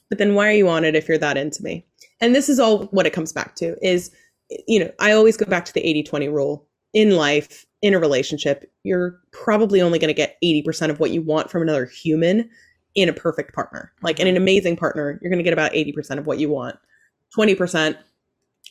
but 0.10 0.17
then 0.17 0.34
why 0.34 0.47
are 0.49 0.54
you 0.54 0.67
on 0.69 0.86
it 0.86 0.95
if 0.95 1.08
you're 1.08 1.17
that 1.19 1.38
into 1.38 1.63
me? 1.63 1.86
And 2.21 2.36
this 2.36 2.49
is 2.49 2.60
all 2.60 2.86
what 2.86 3.06
it 3.06 3.13
comes 3.13 3.34
back 3.34 3.56
to 3.56 3.75
is 3.86 4.12
you 4.67 4.80
know 4.80 4.91
i 4.99 5.12
always 5.12 5.38
go 5.38 5.45
back 5.45 5.65
to 5.65 5.73
the 5.73 5.82
80-20 5.82 6.32
rule. 6.32 6.65
In 6.93 7.15
life 7.15 7.65
in 7.82 7.93
a 7.93 7.99
relationship 7.99 8.71
you're 8.84 9.19
probably 9.32 9.82
only 9.82 9.99
going 9.99 10.10
to 10.10 10.13
get 10.13 10.38
80% 10.43 10.89
of 10.89 10.99
what 10.99 11.12
you 11.12 11.21
want 11.21 11.52
from 11.52 11.62
another 11.62 11.86
human 11.86 12.49
in 12.95 13.08
a 13.08 13.13
perfect 13.13 13.54
partner. 13.54 13.93
Like 14.02 14.19
in 14.19 14.28
an 14.28 14.38
amazing 14.38 14.75
partner 14.75 15.19
you're 15.21 15.30
going 15.30 15.38
to 15.38 15.43
get 15.43 15.54
about 15.54 15.73
80% 15.73 16.17
of 16.17 16.25
what 16.25 16.39
you 16.39 16.49
want 16.49 16.78
20% 17.38 17.96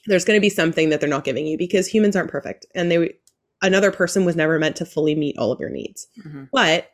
there's 0.06 0.24
going 0.24 0.36
to 0.36 0.40
be 0.40 0.48
something 0.48 0.88
that 0.88 1.00
they're 1.00 1.08
not 1.08 1.24
giving 1.24 1.46
you 1.46 1.58
because 1.58 1.86
humans 1.86 2.16
aren't 2.16 2.30
perfect 2.30 2.64
and 2.74 2.90
they 2.90 3.14
another 3.62 3.90
person 3.90 4.24
was 4.24 4.36
never 4.36 4.58
meant 4.58 4.76
to 4.76 4.86
fully 4.86 5.14
meet 5.14 5.36
all 5.36 5.50
of 5.52 5.58
your 5.60 5.68
needs. 5.70 6.06
Mhm, 6.24 6.48
but 6.52 6.90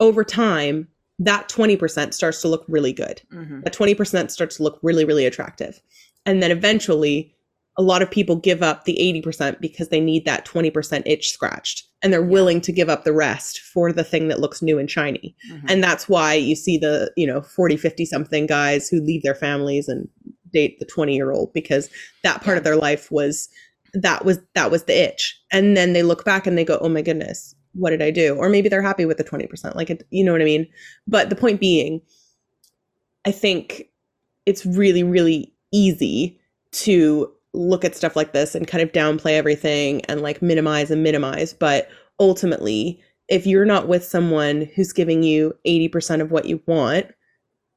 over 0.00 0.24
time 0.24 0.88
that 1.18 1.48
20% 1.48 2.12
starts 2.14 2.40
to 2.42 2.48
look 2.48 2.64
really 2.68 2.92
good. 2.92 3.22
Mhm. 3.32 3.64
that 3.64 3.72
20% 3.72 4.30
starts 4.30 4.56
to 4.56 4.62
look 4.62 4.78
really 4.82 5.04
really 5.04 5.26
attractive. 5.26 5.80
And 6.24 6.42
then 6.42 6.50
eventually 6.50 7.32
a 7.78 7.82
lot 7.82 8.00
of 8.00 8.10
people 8.10 8.36
give 8.36 8.62
up 8.62 8.84
the 8.84 8.98
80% 8.98 9.60
because 9.60 9.88
they 9.88 10.00
need 10.00 10.24
that 10.24 10.46
20% 10.46 11.02
itch 11.06 11.30
scratched 11.30 11.82
and 12.02 12.10
they're 12.10 12.22
willing 12.22 12.58
to 12.62 12.72
give 12.72 12.88
up 12.88 13.04
the 13.04 13.12
rest 13.12 13.60
for 13.60 13.92
the 13.92 14.04
thing 14.04 14.28
that 14.28 14.40
looks 14.40 14.62
new 14.62 14.78
and 14.78 14.90
shiny. 14.90 15.36
Mhm. 15.50 15.70
and 15.70 15.84
that's 15.84 16.08
why 16.08 16.32
you 16.34 16.54
see 16.54 16.78
the 16.78 17.10
you 17.16 17.26
know 17.26 17.42
40 17.42 17.76
50 17.76 18.06
something 18.06 18.46
guys 18.46 18.88
who 18.88 19.00
leave 19.00 19.22
their 19.22 19.34
families 19.34 19.88
and 19.88 20.08
date 20.56 20.78
the 20.80 20.86
20 20.86 21.14
year 21.14 21.30
old 21.30 21.52
because 21.52 21.90
that 22.22 22.42
part 22.42 22.58
of 22.58 22.64
their 22.64 22.76
life 22.76 23.10
was 23.10 23.48
that 23.94 24.24
was 24.24 24.38
that 24.54 24.70
was 24.70 24.84
the 24.84 24.98
itch. 24.98 25.38
And 25.52 25.76
then 25.76 25.92
they 25.92 26.02
look 26.02 26.24
back 26.24 26.46
and 26.46 26.56
they 26.56 26.64
go 26.64 26.78
oh 26.80 26.88
my 26.88 27.02
goodness 27.02 27.54
what 27.78 27.90
did 27.90 28.00
i 28.00 28.10
do? 28.10 28.34
Or 28.34 28.48
maybe 28.48 28.70
they're 28.70 28.80
happy 28.80 29.04
with 29.04 29.18
the 29.18 29.24
20% 29.24 29.74
like 29.74 29.90
it 29.90 30.06
you 30.10 30.24
know 30.24 30.32
what 30.32 30.40
i 30.40 30.44
mean? 30.44 30.66
But 31.06 31.30
the 31.30 31.36
point 31.36 31.60
being 31.60 32.00
i 33.26 33.30
think 33.30 33.84
it's 34.46 34.64
really 34.64 35.02
really 35.02 35.52
easy 35.72 36.40
to 36.72 37.30
look 37.52 37.84
at 37.84 37.96
stuff 37.96 38.16
like 38.16 38.32
this 38.32 38.54
and 38.54 38.68
kind 38.68 38.82
of 38.82 38.92
downplay 38.92 39.32
everything 39.32 40.04
and 40.06 40.20
like 40.20 40.42
minimize 40.42 40.90
and 40.90 41.02
minimize. 41.02 41.52
But 41.52 41.88
ultimately 42.18 43.00
if 43.28 43.46
you're 43.46 43.64
not 43.64 43.88
with 43.88 44.04
someone 44.04 44.68
who's 44.76 44.92
giving 44.92 45.24
you 45.24 45.52
80% 45.66 46.20
of 46.20 46.30
what 46.30 46.44
you 46.44 46.62
want 46.66 47.06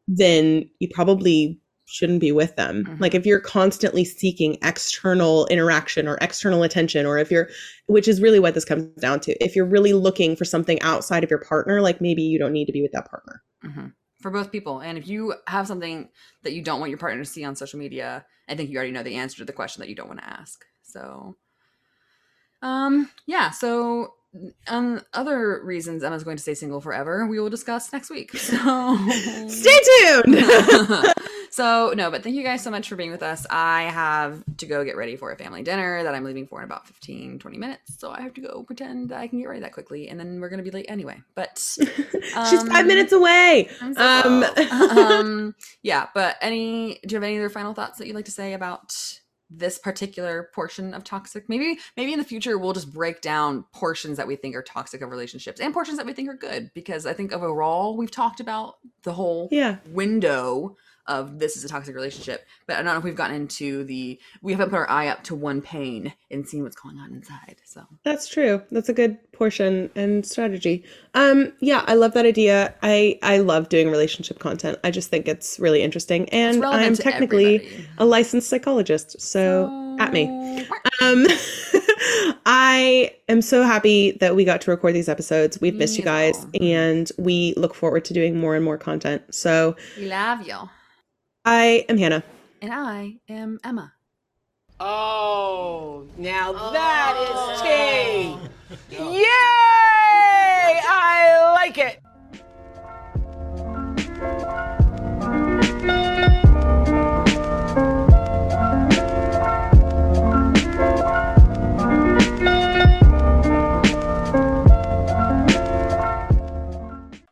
then 0.09 0.67
you 0.79 0.89
probably 0.91 1.61
shouldn't 1.89 2.19
be 2.21 2.31
with 2.31 2.55
them 2.55 2.85
Mhm. 2.85 2.99
like 3.01 3.15
if 3.15 3.25
you're 3.25 3.39
constantly 3.39 4.05
seeking 4.05 4.57
external 4.63 5.47
interaction 5.47 6.07
or 6.07 6.17
external 6.21 6.63
attention 6.63 7.05
or 7.05 7.17
if 7.17 7.31
you're 7.31 7.49
which 7.87 8.07
is 8.07 8.21
really 8.21 8.39
what 8.39 8.53
this 8.53 8.63
comes 8.65 8.85
down 9.01 9.19
to 9.21 9.31
if 9.43 9.55
you're 9.55 9.65
really 9.65 9.93
looking 9.93 10.35
for 10.35 10.45
something 10.45 10.79
outside 10.81 11.23
of 11.23 11.29
your 11.29 11.39
partner 11.39 11.81
like 11.81 11.99
maybe 11.99 12.21
you 12.21 12.37
don't 12.37 12.53
need 12.53 12.65
to 12.65 12.71
be 12.71 12.81
with 12.81 12.91
that 12.91 13.09
partner 13.09 13.41
Mhm. 13.65 13.93
for 14.21 14.31
both 14.31 14.51
people. 14.51 14.79
And 14.79 14.97
if 14.97 15.07
you 15.07 15.33
have 15.47 15.65
something 15.67 16.09
that 16.43 16.53
you 16.53 16.61
don't 16.61 16.79
want 16.79 16.89
your 16.91 16.99
partner 16.99 17.23
to 17.23 17.29
see 17.29 17.43
on 17.43 17.55
social 17.55 17.79
media, 17.79 18.25
I 18.47 18.55
think 18.55 18.69
you 18.69 18.77
already 18.77 18.91
know 18.91 19.03
the 19.03 19.15
answer 19.15 19.37
to 19.37 19.45
the 19.45 19.53
question 19.53 19.79
that 19.81 19.89
you 19.89 19.95
don't 19.95 20.07
want 20.07 20.19
to 20.19 20.29
ask. 20.29 20.63
So, 20.83 21.37
um, 22.61 23.09
yeah. 23.25 23.49
So, 23.51 24.13
um, 24.67 25.01
other 25.13 25.61
reasons 25.63 26.03
Emma's 26.03 26.23
going 26.23 26.37
to 26.37 26.43
stay 26.43 26.53
single 26.53 26.81
forever, 26.81 27.25
we 27.27 27.39
will 27.39 27.49
discuss 27.49 27.91
next 27.93 28.09
week. 28.09 28.31
So, 28.37 28.97
stay 29.47 29.79
tuned 29.99 30.35
so 31.51 31.93
no, 31.95 32.11
but 32.11 32.23
thank 32.23 32.35
you 32.35 32.43
guys 32.43 32.63
so 32.63 32.71
much 32.71 32.87
for 32.89 32.95
being 32.95 33.11
with 33.11 33.23
us. 33.23 33.45
I 33.49 33.83
have 33.83 34.43
to 34.57 34.65
go 34.65 34.83
get 34.83 34.97
ready 34.97 35.15
for 35.15 35.31
a 35.31 35.35
family 35.35 35.63
dinner 35.63 36.03
that 36.03 36.13
I'm 36.15 36.23
leaving 36.23 36.47
for 36.47 36.59
in 36.59 36.65
about 36.65 36.87
15, 36.87 37.39
20 37.39 37.57
minutes. 37.57 37.97
So 37.99 38.11
I 38.11 38.21
have 38.21 38.33
to 38.35 38.41
go 38.41 38.63
pretend 38.63 39.11
I 39.11 39.27
can 39.27 39.39
get 39.39 39.47
ready 39.47 39.61
that 39.61 39.73
quickly, 39.73 40.09
and 40.09 40.19
then 40.19 40.39
we're 40.39 40.49
gonna 40.49 40.63
be 40.63 40.71
late 40.71 40.85
anyway. 40.89 41.21
But 41.35 41.57
she's 41.59 41.87
Um, 42.35 42.67
five 42.67 42.85
minutes 42.85 43.11
away 43.11 43.69
so 43.79 43.93
Um, 43.97 44.43
um, 44.97 45.55
yeah, 45.81 46.07
but 46.13 46.37
any? 46.41 46.99
Do 47.05 47.13
you 47.13 47.17
have 47.17 47.23
any 47.23 47.37
other 47.37 47.49
final 47.49 47.73
thoughts 47.73 47.97
that 47.97 48.07
you'd 48.07 48.15
like 48.15 48.25
to 48.25 48.31
say 48.31 48.53
about 48.53 48.95
this 49.49 49.79
particular 49.79 50.49
portion 50.53 50.93
of 50.93 51.03
toxic? 51.03 51.49
Maybe, 51.49 51.79
maybe 51.97 52.13
in 52.13 52.19
the 52.19 52.25
future 52.25 52.57
we'll 52.57 52.73
just 52.73 52.93
break 52.93 53.21
down 53.21 53.65
portions 53.73 54.17
that 54.17 54.27
we 54.27 54.35
think 54.35 54.55
are 54.55 54.61
toxic 54.61 55.01
of 55.01 55.09
relationships 55.09 55.59
and 55.59 55.73
portions 55.73 55.97
that 55.97 56.05
we 56.05 56.13
think 56.13 56.29
are 56.29 56.35
good. 56.35 56.69
Because 56.75 57.05
I 57.05 57.13
think 57.13 57.31
overall 57.33 57.97
we've 57.97 58.11
talked 58.11 58.39
about 58.39 58.75
the 59.03 59.13
whole 59.13 59.49
yeah 59.51 59.77
window 59.87 60.75
of 61.09 61.39
this 61.39 61.57
is 61.57 61.65
a 61.65 61.67
toxic 61.67 61.95
relationship. 61.95 62.45
But 62.67 62.77
I 62.77 62.83
don't 62.83 62.93
know 62.93 62.97
if 62.97 63.03
we've 63.03 63.15
gotten 63.15 63.35
into 63.35 63.83
the 63.83 64.19
we 64.41 64.53
haven't 64.53 64.69
put 64.69 64.77
our 64.77 64.89
eye 64.89 65.07
up 65.07 65.23
to 65.25 65.35
one 65.35 65.61
pane 65.61 66.13
and 66.31 66.47
seen 66.47 66.63
what's 66.63 66.75
going 66.75 66.97
on 66.97 67.11
inside. 67.11 67.57
So 67.65 67.85
That's 68.03 68.27
true. 68.27 68.61
That's 68.71 68.89
a 68.89 68.93
good 68.93 69.17
portion 69.33 69.89
and 69.95 70.25
strategy. 70.25 70.83
Um, 71.15 71.51
yeah, 71.59 71.83
I 71.87 71.95
love 71.95 72.13
that 72.13 72.25
idea. 72.25 72.75
I 72.81 73.19
I 73.23 73.39
love 73.39 73.69
doing 73.69 73.89
relationship 73.89 74.39
content. 74.39 74.77
I 74.83 74.91
just 74.91 75.09
think 75.09 75.27
it's 75.27 75.59
really 75.59 75.81
interesting, 75.81 76.29
and 76.29 76.63
I'm 76.63 76.95
technically 76.95 77.55
everybody. 77.55 77.87
a 77.97 78.05
licensed 78.05 78.49
psychologist. 78.49 79.19
So, 79.19 79.97
at 79.99 80.13
me. 80.13 80.65
Um, 81.01 81.25
I 82.45 83.13
am 83.27 83.41
so 83.41 83.63
happy 83.63 84.11
that 84.19 84.35
we 84.35 84.45
got 84.45 84.61
to 84.61 84.71
record 84.71 84.95
these 84.95 85.09
episodes. 85.09 85.59
We've 85.61 85.75
missed 85.75 85.97
you 85.97 86.03
as 86.05 86.37
guys, 86.37 86.45
and 86.61 87.11
we 87.17 87.53
look 87.57 87.75
forward 87.75 88.05
to 88.05 88.13
doing 88.13 88.39
more 88.39 88.55
and 88.55 88.63
more 88.63 88.77
content. 88.77 89.23
So, 89.33 89.75
we 89.97 90.07
love 90.07 90.47
you. 90.47 90.69
I 91.51 91.83
am 91.89 91.97
Hanah. 91.97 92.21
And 92.61 92.71
I 92.71 93.15
am 93.27 93.59
Emma. 93.63 93.91
Oh, 94.79 96.05
now 96.15 96.53
oh. 96.55 96.71
that 96.71 97.15
is 97.25 97.61
tea. 97.63 98.37
Yay! 98.95 99.25
I 100.85 101.51
like 101.55 101.79
it. 101.79 101.98